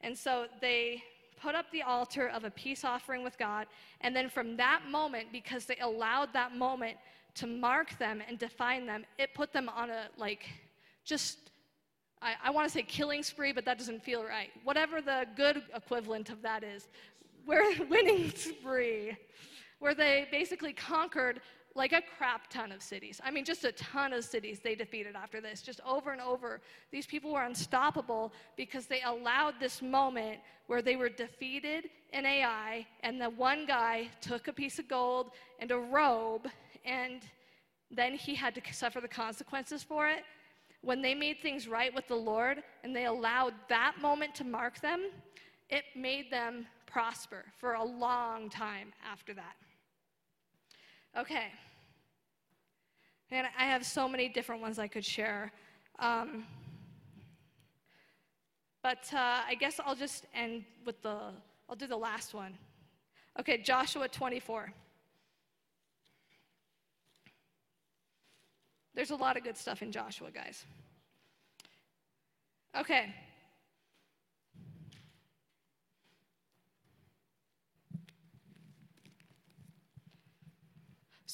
And 0.00 0.16
so 0.16 0.46
they 0.60 1.02
put 1.40 1.54
up 1.54 1.66
the 1.72 1.82
altar 1.82 2.28
of 2.28 2.44
a 2.44 2.50
peace 2.50 2.84
offering 2.84 3.22
with 3.22 3.36
God. 3.36 3.66
And 4.00 4.16
then 4.16 4.30
from 4.30 4.56
that 4.56 4.82
moment, 4.90 5.28
because 5.32 5.66
they 5.66 5.76
allowed 5.82 6.32
that 6.32 6.54
moment 6.54 6.96
to 7.34 7.46
mark 7.46 7.98
them 7.98 8.22
and 8.26 8.38
define 8.38 8.86
them, 8.86 9.04
it 9.18 9.34
put 9.34 9.52
them 9.52 9.68
on 9.68 9.90
a 9.90 10.06
like 10.16 10.46
just 11.04 11.38
I, 12.22 12.34
I 12.44 12.50
want 12.50 12.66
to 12.66 12.72
say 12.72 12.82
killing 12.82 13.22
spree, 13.22 13.52
but 13.52 13.64
that 13.66 13.78
doesn't 13.78 14.02
feel 14.02 14.24
right. 14.24 14.50
Whatever 14.64 15.02
the 15.02 15.26
good 15.36 15.62
equivalent 15.74 16.30
of 16.30 16.40
that 16.42 16.64
is, 16.64 16.88
we're 17.46 17.84
winning 17.90 18.32
spree, 18.34 19.16
where 19.78 19.94
they 19.94 20.26
basically 20.30 20.72
conquered 20.72 21.40
like 21.76 21.92
a 21.92 22.02
crap 22.16 22.48
ton 22.48 22.72
of 22.72 22.82
cities. 22.82 23.20
I 23.22 23.30
mean, 23.30 23.44
just 23.44 23.64
a 23.64 23.72
ton 23.72 24.12
of 24.12 24.24
cities 24.24 24.60
they 24.60 24.74
defeated 24.74 25.14
after 25.14 25.40
this, 25.40 25.62
just 25.62 25.80
over 25.86 26.12
and 26.12 26.20
over. 26.20 26.60
These 26.90 27.06
people 27.06 27.32
were 27.32 27.44
unstoppable 27.44 28.32
because 28.56 28.86
they 28.86 29.02
allowed 29.02 29.54
this 29.60 29.82
moment 29.82 30.40
where 30.66 30.82
they 30.82 30.96
were 30.96 31.10
defeated 31.10 31.90
in 32.12 32.24
Ai, 32.26 32.86
and 33.02 33.20
the 33.20 33.30
one 33.30 33.66
guy 33.66 34.08
took 34.20 34.48
a 34.48 34.52
piece 34.52 34.78
of 34.78 34.88
gold 34.88 35.30
and 35.60 35.70
a 35.70 35.78
robe, 35.78 36.48
and 36.84 37.22
then 37.90 38.14
he 38.14 38.34
had 38.34 38.54
to 38.54 38.62
suffer 38.72 39.00
the 39.00 39.08
consequences 39.08 39.82
for 39.82 40.08
it 40.08 40.24
when 40.86 41.02
they 41.02 41.14
made 41.14 41.40
things 41.40 41.66
right 41.66 41.92
with 41.92 42.06
the 42.06 42.14
Lord 42.14 42.62
and 42.84 42.94
they 42.94 43.06
allowed 43.06 43.54
that 43.68 43.96
moment 44.00 44.36
to 44.36 44.44
mark 44.44 44.80
them, 44.80 45.10
it 45.68 45.82
made 45.96 46.30
them 46.30 46.64
prosper 46.86 47.44
for 47.58 47.74
a 47.74 47.84
long 47.84 48.48
time 48.48 48.92
after 49.04 49.34
that. 49.34 49.56
Okay. 51.18 51.48
And 53.30 53.46
I 53.58 53.64
have 53.64 53.84
so 53.84 54.08
many 54.08 54.28
different 54.28 54.62
ones 54.62 54.78
I 54.78 54.86
could 54.86 55.04
share. 55.04 55.52
Um, 55.98 56.44
but 58.82 59.10
uh, 59.12 59.40
I 59.48 59.56
guess 59.58 59.80
I'll 59.84 59.96
just 59.96 60.26
end 60.32 60.64
with 60.84 61.02
the, 61.02 61.32
I'll 61.68 61.76
do 61.76 61.88
the 61.88 61.96
last 61.96 62.34
one. 62.34 62.56
Okay, 63.38 63.58
Joshua 63.58 64.08
24. 64.08 64.72
There's 68.94 69.10
a 69.10 69.16
lot 69.16 69.36
of 69.36 69.42
good 69.42 69.56
stuff 69.56 69.82
in 69.82 69.92
Joshua, 69.92 70.30
guys. 70.30 70.64
Okay. 72.78 73.12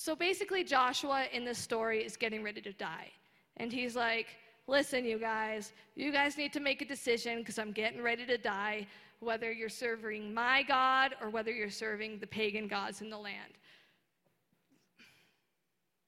So 0.05 0.17
basically, 0.17 0.65
Joshua 0.65 1.27
in 1.33 1.45
this 1.45 1.59
story 1.59 2.05
is 2.05 2.17
getting 2.17 2.43
ready 2.43 2.61
to 2.63 2.73
die. 2.73 3.13
And 3.59 3.73
he's 3.73 3.95
like, 3.95 4.27
Listen, 4.67 5.05
you 5.05 5.17
guys, 5.17 5.73
you 5.95 6.11
guys 6.11 6.37
need 6.37 6.53
to 6.55 6.61
make 6.61 6.83
a 6.83 6.85
decision 6.85 7.39
because 7.39 7.57
I'm 7.57 7.71
getting 7.71 8.03
ready 8.03 8.27
to 8.27 8.37
die, 8.37 8.89
whether 9.21 9.53
you're 9.53 9.69
serving 9.69 10.35
my 10.35 10.65
God 10.65 11.15
or 11.21 11.31
whether 11.31 11.53
you're 11.53 11.71
serving 11.71 12.19
the 12.19 12.27
pagan 12.27 12.67
gods 12.67 13.01
in 13.01 13.11
the 13.11 13.19
land. 13.19 13.53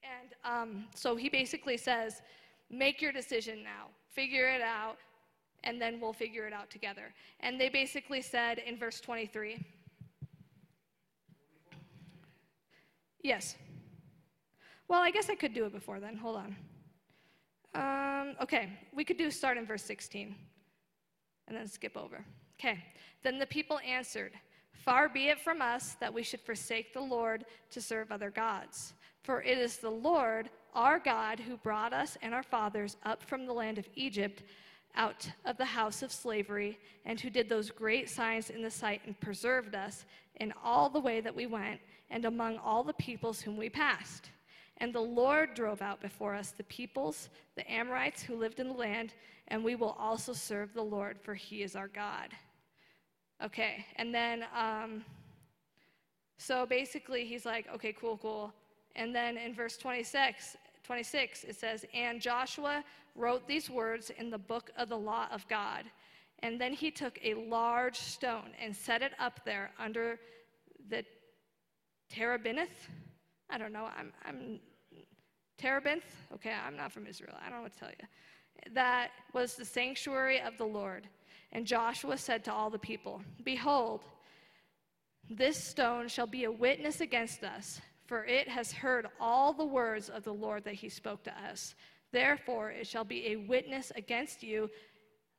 And 0.03 0.35
um, 0.45 0.87
so 0.97 1.15
he 1.15 1.29
basically 1.29 1.77
says, 1.77 2.21
Make 2.71 3.01
your 3.01 3.13
decision 3.13 3.63
now, 3.63 3.91
figure 4.11 4.49
it 4.49 4.61
out, 4.61 4.97
and 5.63 5.81
then 5.81 6.01
we'll 6.01 6.13
figure 6.13 6.49
it 6.49 6.53
out 6.53 6.69
together. 6.69 7.15
And 7.39 7.61
they 7.61 7.69
basically 7.69 8.23
said 8.23 8.59
in 8.59 8.77
verse 8.77 9.01
23 9.01 9.65
Yes. 13.23 13.55
Well, 14.89 15.01
I 15.01 15.11
guess 15.11 15.31
I 15.31 15.35
could 15.35 15.55
do 15.55 15.65
it 15.65 15.73
before 15.73 16.01
then. 16.01 16.17
Hold 16.17 16.37
on. 16.37 16.57
Um, 17.75 18.37
okay, 18.43 18.71
we 18.95 19.05
could 19.05 19.17
do 19.17 19.31
start 19.31 19.57
in 19.57 19.67
verse 19.67 19.83
16 19.83 20.35
and 21.49 21.57
then 21.57 21.67
skip 21.67 21.97
over. 21.97 22.25
Okay, 22.59 22.83
then 23.23 23.39
the 23.39 23.47
people 23.47 23.81
answered, 23.87 24.33
Far 24.73 25.09
be 25.09 25.29
it 25.29 25.41
from 25.41 25.63
us 25.63 25.97
that 26.01 26.13
we 26.13 26.23
should 26.23 26.41
forsake 26.41 26.93
the 26.93 27.01
Lord 27.01 27.47
to 27.71 27.81
serve 27.81 28.13
other 28.13 28.31
gods. 28.31 28.93
For 29.23 29.43
it 29.43 29.57
is 29.57 29.79
the 29.79 29.91
Lord, 29.91 30.51
our 30.75 30.99
God, 30.99 31.41
who 31.41 31.57
brought 31.57 31.95
us 31.95 32.19
and 32.21 32.35
our 32.35 32.43
fathers 32.43 32.97
up 33.05 33.23
from 33.23 33.47
the 33.47 33.53
land 33.53 33.79
of 33.79 33.89
Egypt, 33.95 34.43
out 34.95 35.29
of 35.47 35.57
the 35.57 35.65
house 35.65 36.03
of 36.03 36.13
slavery, 36.13 36.79
and 37.07 37.19
who 37.19 37.31
did 37.31 37.49
those 37.49 37.71
great 37.71 38.11
signs 38.11 38.51
in 38.51 38.63
the 38.63 38.71
sight 38.71 39.01
and 39.07 39.19
preserved 39.21 39.75
us 39.75 40.05
in 40.37 40.53
all 40.63 40.91
the 40.91 41.01
way 41.01 41.21
that 41.21 41.35
we 41.35 41.47
went 41.47 41.81
and 42.11 42.27
among 42.27 42.59
all 42.59 42.85
the 42.85 42.93
peoples 42.95 43.41
whom 43.41 43.57
we 43.57 43.71
passed. 43.71 44.31
And 44.79 44.93
the 44.93 45.01
Lord 45.01 45.55
drove 45.55 45.83
out 45.83 46.01
before 46.01 46.35
us 46.35 46.51
the 46.51 46.65
peoples, 46.65 47.29
the 47.57 47.71
Amorites 47.71 48.23
who 48.23 48.37
lived 48.37 48.61
in 48.61 48.69
the 48.69 48.75
land, 48.75 49.15
and 49.49 49.63
we 49.63 49.75
will 49.75 49.97
also 49.99 50.33
serve 50.33 50.75
the 50.75 50.83
Lord, 50.83 51.19
for 51.21 51.35
he 51.35 51.63
is 51.63 51.77
our 51.77 51.89
God. 51.89 52.31
Okay, 53.43 53.85
and 53.97 54.15
then, 54.15 54.45
um, 54.57 55.05
so 56.39 56.67
basically 56.67 57.25
he's 57.25 57.45
like, 57.45 57.67
okay, 57.75 57.93
cool, 57.93 58.17
cool. 58.19 58.53
And 58.97 59.15
then 59.15 59.37
in 59.37 59.55
verse 59.55 59.77
26, 59.77 60.57
26, 60.85 61.45
it 61.45 61.57
says, 61.57 61.85
And 61.93 62.21
Joshua 62.21 62.85
wrote 63.17 63.47
these 63.47 63.71
words 63.71 64.11
in 64.19 64.31
the 64.31 64.39
book 64.39 64.71
of 64.77 64.89
the 64.89 64.99
law 64.99 65.27
of 65.33 65.47
God. 65.49 65.85
And 66.41 66.61
then 66.61 66.73
he 66.73 66.91
took 66.91 67.19
a 67.23 67.35
large 67.35 67.97
stone 67.97 68.51
and 68.63 68.75
set 68.75 69.03
it 69.03 69.13
up 69.19 69.41
there 69.45 69.71
under 69.79 70.19
the 70.91 71.05
Terebinth. 72.11 72.89
I 73.55 73.59
don't 73.59 73.73
know. 73.73 73.89
I'm, 73.97 74.13
I'm 74.25 74.59
Terebinth. 75.59 76.03
Okay, 76.35 76.51
I'm 76.51 76.77
not 76.77 76.91
from 76.91 77.07
Israel. 77.07 77.37
I 77.41 77.49
don't 77.49 77.59
know 77.59 77.63
what 77.63 77.73
to 77.75 77.79
tell 77.79 77.89
you. 77.89 78.75
That 78.75 79.11
was 79.33 79.55
the 79.55 79.65
sanctuary 79.65 80.41
of 80.41 80.59
the 80.59 80.65
Lord. 80.65 81.07
And 81.53 81.65
Joshua 81.65 82.19
said 82.19 82.43
to 82.45 82.53
all 82.53 82.69
the 82.69 82.81
people, 82.81 83.23
Behold, 83.45 84.01
this 85.31 85.57
stone 85.57 86.09
shall 86.09 86.27
be 86.27 86.45
a 86.45 86.51
witness 86.51 87.01
against 87.01 87.45
us, 87.45 87.81
for 88.07 88.25
it 88.25 88.49
has 88.49 88.73
heard 88.73 89.07
all 89.21 89.53
the 89.53 89.65
words 89.65 90.09
of 90.09 90.25
the 90.25 90.35
Lord 90.35 90.65
that 90.65 90.75
he 90.75 90.89
spoke 90.89 91.23
to 91.23 91.33
us. 91.49 91.77
Therefore, 92.11 92.73
it 92.73 92.89
shall 92.89 93.05
be 93.05 93.29
a 93.29 93.37
witness 93.37 93.93
against 93.95 94.43
you, 94.43 94.69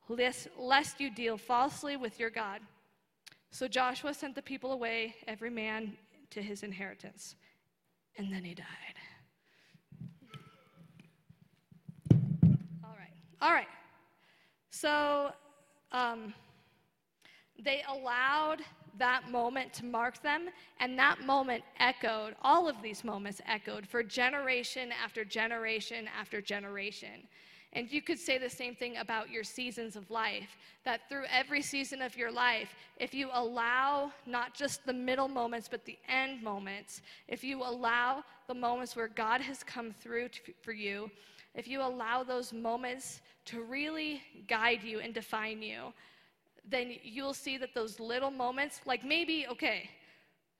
lest, 0.07 0.47
lest 0.57 1.01
you 1.01 1.13
deal 1.13 1.37
falsely 1.37 1.97
with 1.97 2.17
your 2.17 2.29
God. 2.29 2.61
So 3.51 3.67
Joshua 3.67 4.13
sent 4.13 4.35
the 4.35 4.41
people 4.41 4.71
away, 4.71 5.15
every 5.27 5.49
man 5.49 5.97
to 6.29 6.41
his 6.41 6.63
inheritance. 6.63 7.35
And 8.17 8.31
then 8.31 8.43
he 8.43 8.53
died. 8.53 8.65
All 12.83 12.95
right. 12.97 13.13
All 13.41 13.51
right. 13.51 13.67
So 14.69 15.31
um, 15.91 16.33
they 17.63 17.81
allowed 17.89 18.61
that 18.97 19.29
moment 19.29 19.73
to 19.73 19.85
mark 19.85 20.21
them, 20.21 20.47
and 20.79 20.97
that 20.97 21.21
moment 21.21 21.63
echoed, 21.79 22.35
all 22.41 22.69
of 22.69 22.81
these 22.81 23.03
moments 23.03 23.41
echoed 23.45 23.85
for 23.85 24.03
generation 24.03 24.89
after 25.03 25.25
generation 25.25 26.07
after 26.17 26.41
generation. 26.41 27.27
And 27.75 27.91
you 27.91 28.01
could 28.01 28.17
say 28.17 28.37
the 28.37 28.49
same 28.49 28.73
thing 28.73 28.95
about 28.97 29.29
your 29.29 29.43
seasons 29.43 29.97
of 29.97 30.09
life 30.09 30.55
that 30.85 31.09
through 31.09 31.25
every 31.29 31.61
season 31.61 32.01
of 32.01 32.15
your 32.15 32.31
life, 32.31 32.73
if 32.97 33.13
you 33.13 33.29
allow 33.33 34.13
not 34.25 34.53
just 34.53 34.85
the 34.85 34.93
middle 34.93 35.27
moments, 35.27 35.67
but 35.67 35.83
the 35.83 35.97
end 36.07 36.41
moments, 36.41 37.01
if 37.27 37.43
you 37.43 37.61
allow 37.61 38.23
the 38.47 38.53
moments 38.53 38.95
where 38.95 39.09
God 39.09 39.41
has 39.41 39.61
come 39.61 39.91
through 39.91 40.29
to, 40.29 40.39
for 40.61 40.71
you, 40.71 41.11
if 41.53 41.67
you 41.67 41.81
allow 41.81 42.23
those 42.23 42.53
moments 42.53 43.21
to 43.45 43.61
really 43.61 44.21
guide 44.47 44.81
you 44.81 45.01
and 45.01 45.13
define 45.13 45.61
you, 45.61 45.93
then 46.69 46.95
you'll 47.03 47.33
see 47.33 47.57
that 47.57 47.75
those 47.75 47.99
little 47.99 48.31
moments, 48.31 48.79
like 48.85 49.03
maybe, 49.03 49.47
okay, 49.51 49.89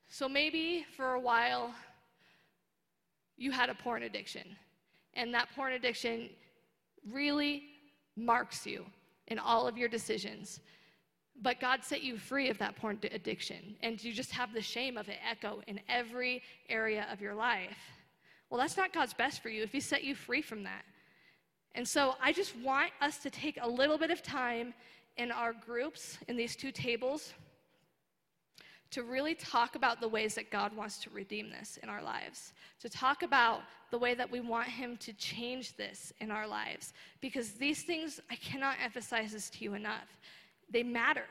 so 0.10 0.28
maybe 0.28 0.86
for 0.98 1.14
a 1.14 1.20
while 1.20 1.74
you 3.38 3.52
had 3.52 3.70
a 3.70 3.74
porn 3.74 4.04
addiction, 4.04 4.56
and 5.14 5.34
that 5.34 5.48
porn 5.56 5.74
addiction 5.74 6.30
really 7.12 7.64
marks 8.16 8.66
you 8.66 8.86
in 9.28 9.40
all 9.40 9.68
of 9.68 9.78
your 9.78 9.90
decisions. 9.90 10.60
But 11.42 11.60
God 11.60 11.84
set 11.84 12.02
you 12.02 12.18
free 12.18 12.50
of 12.50 12.58
that 12.60 12.76
porn 12.78 12.98
addiction, 13.12 13.76
and 13.82 14.02
you 14.02 14.14
just 14.14 14.32
have 14.32 14.54
the 14.54 14.62
shame 14.62 14.98
of 14.98 15.10
it 15.10 15.18
echo 15.30 15.62
in 15.68 15.82
every 15.90 16.42
area 16.70 17.08
of 17.12 17.20
your 17.20 17.36
life. 17.36 17.78
Well, 18.50 18.60
that's 18.60 18.78
not 18.78 18.94
God's 18.94 19.14
best 19.14 19.42
for 19.42 19.50
you 19.50 19.64
if 19.64 19.72
He 19.72 19.82
set 19.82 20.04
you 20.04 20.16
free 20.16 20.42
from 20.42 20.64
that. 20.64 20.86
And 21.74 21.86
so 21.86 22.16
I 22.22 22.32
just 22.32 22.56
want 22.58 22.92
us 23.02 23.18
to 23.18 23.30
take 23.30 23.58
a 23.62 23.68
little 23.68 23.98
bit 23.98 24.12
of 24.12 24.22
time 24.22 24.74
in 25.18 25.32
our 25.32 25.52
groups, 25.52 26.18
in 26.30 26.38
these 26.38 26.56
two 26.56 26.72
tables, 26.72 27.34
to 28.96 29.04
really 29.04 29.36
talk 29.36 29.76
about 29.76 30.00
the 30.00 30.08
ways 30.08 30.36
that 30.36 30.50
God 30.50 30.74
wants 30.74 31.00
to 31.00 31.10
redeem 31.10 31.50
this 31.50 31.78
in 31.84 31.90
our 31.90 32.02
lives, 32.02 32.54
to 32.80 32.88
talk 32.88 33.24
about 33.24 33.60
the 33.92 33.98
way 33.98 34.14
that 34.14 34.32
we 34.32 34.40
want 34.40 34.70
Him 34.70 34.96
to 34.98 35.12
change 35.12 35.76
this 35.76 36.14
in 36.22 36.32
our 36.32 36.48
lives. 36.48 36.94
Because 37.20 37.52
these 37.52 37.84
things, 37.84 38.22
I 38.32 38.36
cannot 38.38 38.78
emphasize 38.82 39.34
this 39.34 39.50
to 39.50 39.66
you 39.66 39.74
enough, 39.74 40.08
they 40.72 40.82
matter. 40.82 41.26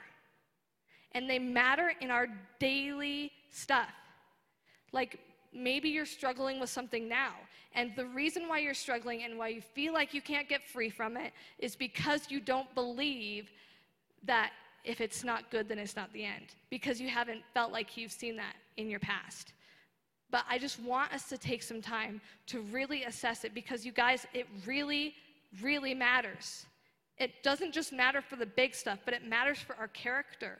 And 1.12 1.30
they 1.30 1.38
matter 1.38 1.94
in 2.02 2.10
our 2.10 2.26
daily 2.60 3.32
stuff. 3.50 3.94
Like 4.92 5.18
maybe 5.54 5.88
you're 5.88 6.04
struggling 6.04 6.60
with 6.60 6.68
something 6.68 7.08
now. 7.08 7.32
And 7.74 7.96
the 7.96 8.04
reason 8.04 8.46
why 8.46 8.58
you're 8.58 8.74
struggling 8.74 9.22
and 9.22 9.38
why 9.38 9.48
you 9.48 9.62
feel 9.62 9.94
like 9.94 10.12
you 10.12 10.20
can't 10.20 10.50
get 10.50 10.68
free 10.68 10.90
from 10.90 11.16
it 11.16 11.32
is 11.58 11.76
because 11.76 12.30
you 12.30 12.40
don't 12.40 12.72
believe 12.74 13.50
that 14.24 14.52
if 14.84 15.00
it's 15.00 15.24
not 15.24 15.50
good, 15.50 15.68
then 15.68 15.78
it's 15.78 15.96
not 15.96 16.12
the 16.12 16.24
end, 16.24 16.54
because 16.70 17.00
you 17.00 17.08
haven't 17.08 17.42
felt 17.52 17.72
like 17.72 17.96
you've 17.96 18.12
seen 18.12 18.36
that 18.36 18.56
in 18.76 18.88
your 18.90 19.00
past. 19.00 19.52
But 20.30 20.44
I 20.48 20.58
just 20.58 20.80
want 20.82 21.12
us 21.12 21.28
to 21.28 21.38
take 21.38 21.62
some 21.62 21.80
time 21.80 22.20
to 22.46 22.60
really 22.62 23.04
assess 23.04 23.44
it 23.44 23.54
because 23.54 23.86
you 23.86 23.92
guys, 23.92 24.26
it 24.34 24.46
really, 24.66 25.14
really 25.62 25.94
matters. 25.94 26.66
It 27.18 27.42
doesn't 27.42 27.72
just 27.72 27.92
matter 27.92 28.20
for 28.20 28.36
the 28.36 28.46
big 28.46 28.74
stuff, 28.74 28.98
but 29.04 29.14
it 29.14 29.24
matters 29.24 29.58
for 29.58 29.76
our 29.76 29.88
character. 29.88 30.58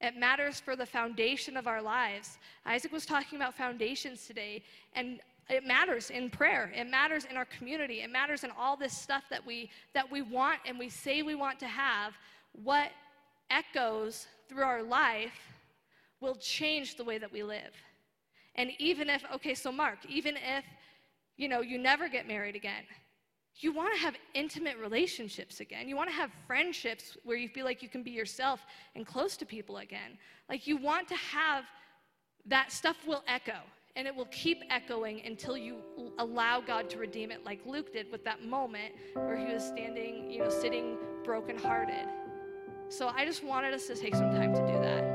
It 0.00 0.16
matters 0.16 0.60
for 0.60 0.76
the 0.76 0.86
foundation 0.86 1.56
of 1.56 1.66
our 1.66 1.82
lives. 1.82 2.38
Isaac 2.66 2.92
was 2.92 3.06
talking 3.06 3.36
about 3.36 3.54
foundations 3.54 4.26
today, 4.26 4.62
and 4.94 5.20
it 5.48 5.64
matters 5.64 6.10
in 6.10 6.30
prayer. 6.30 6.72
It 6.74 6.88
matters 6.88 7.24
in 7.24 7.36
our 7.36 7.46
community. 7.46 8.02
It 8.02 8.10
matters 8.10 8.44
in 8.44 8.50
all 8.58 8.76
this 8.76 8.96
stuff 8.96 9.24
that 9.30 9.44
we 9.44 9.70
that 9.94 10.10
we 10.10 10.22
want 10.22 10.60
and 10.66 10.78
we 10.78 10.88
say 10.88 11.22
we 11.22 11.34
want 11.34 11.58
to 11.60 11.66
have. 11.66 12.14
What 12.52 12.90
echoes 13.50 14.26
through 14.48 14.62
our 14.62 14.82
life 14.82 15.38
will 16.20 16.34
change 16.36 16.96
the 16.96 17.04
way 17.04 17.18
that 17.18 17.32
we 17.32 17.42
live. 17.42 17.74
And 18.54 18.70
even 18.78 19.08
if, 19.08 19.22
okay, 19.34 19.54
so 19.54 19.70
Mark, 19.70 19.98
even 20.08 20.36
if, 20.36 20.64
you 21.36 21.48
know, 21.48 21.60
you 21.60 21.78
never 21.78 22.08
get 22.08 22.26
married 22.26 22.56
again, 22.56 22.82
you 23.60 23.72
want 23.72 23.94
to 23.94 24.00
have 24.00 24.14
intimate 24.34 24.78
relationships 24.78 25.60
again. 25.60 25.88
You 25.88 25.96
want 25.96 26.08
to 26.10 26.14
have 26.14 26.30
friendships 26.46 27.16
where 27.24 27.36
you 27.36 27.48
feel 27.48 27.64
like 27.64 27.82
you 27.82 27.88
can 27.88 28.02
be 28.02 28.10
yourself 28.10 28.60
and 28.94 29.06
close 29.06 29.36
to 29.36 29.46
people 29.46 29.78
again. 29.78 30.18
Like 30.48 30.66
you 30.66 30.76
want 30.76 31.08
to 31.08 31.16
have 31.16 31.64
that 32.46 32.72
stuff 32.72 32.96
will 33.06 33.22
echo 33.26 33.58
and 33.96 34.06
it 34.06 34.14
will 34.14 34.28
keep 34.30 34.62
echoing 34.70 35.22
until 35.26 35.56
you 35.56 35.78
allow 36.18 36.60
God 36.60 36.88
to 36.90 36.98
redeem 36.98 37.32
it, 37.32 37.44
like 37.44 37.60
Luke 37.66 37.92
did 37.92 38.12
with 38.12 38.24
that 38.24 38.44
moment 38.44 38.94
where 39.14 39.36
he 39.36 39.52
was 39.52 39.64
standing, 39.64 40.30
you 40.30 40.38
know, 40.38 40.48
sitting 40.48 40.96
brokenhearted. 41.24 42.06
So 42.90 43.10
I 43.14 43.26
just 43.26 43.44
wanted 43.44 43.74
us 43.74 43.86
to 43.88 43.94
take 43.94 44.14
some 44.14 44.30
time 44.30 44.54
to 44.54 44.60
do 44.66 44.78
that. 44.80 45.07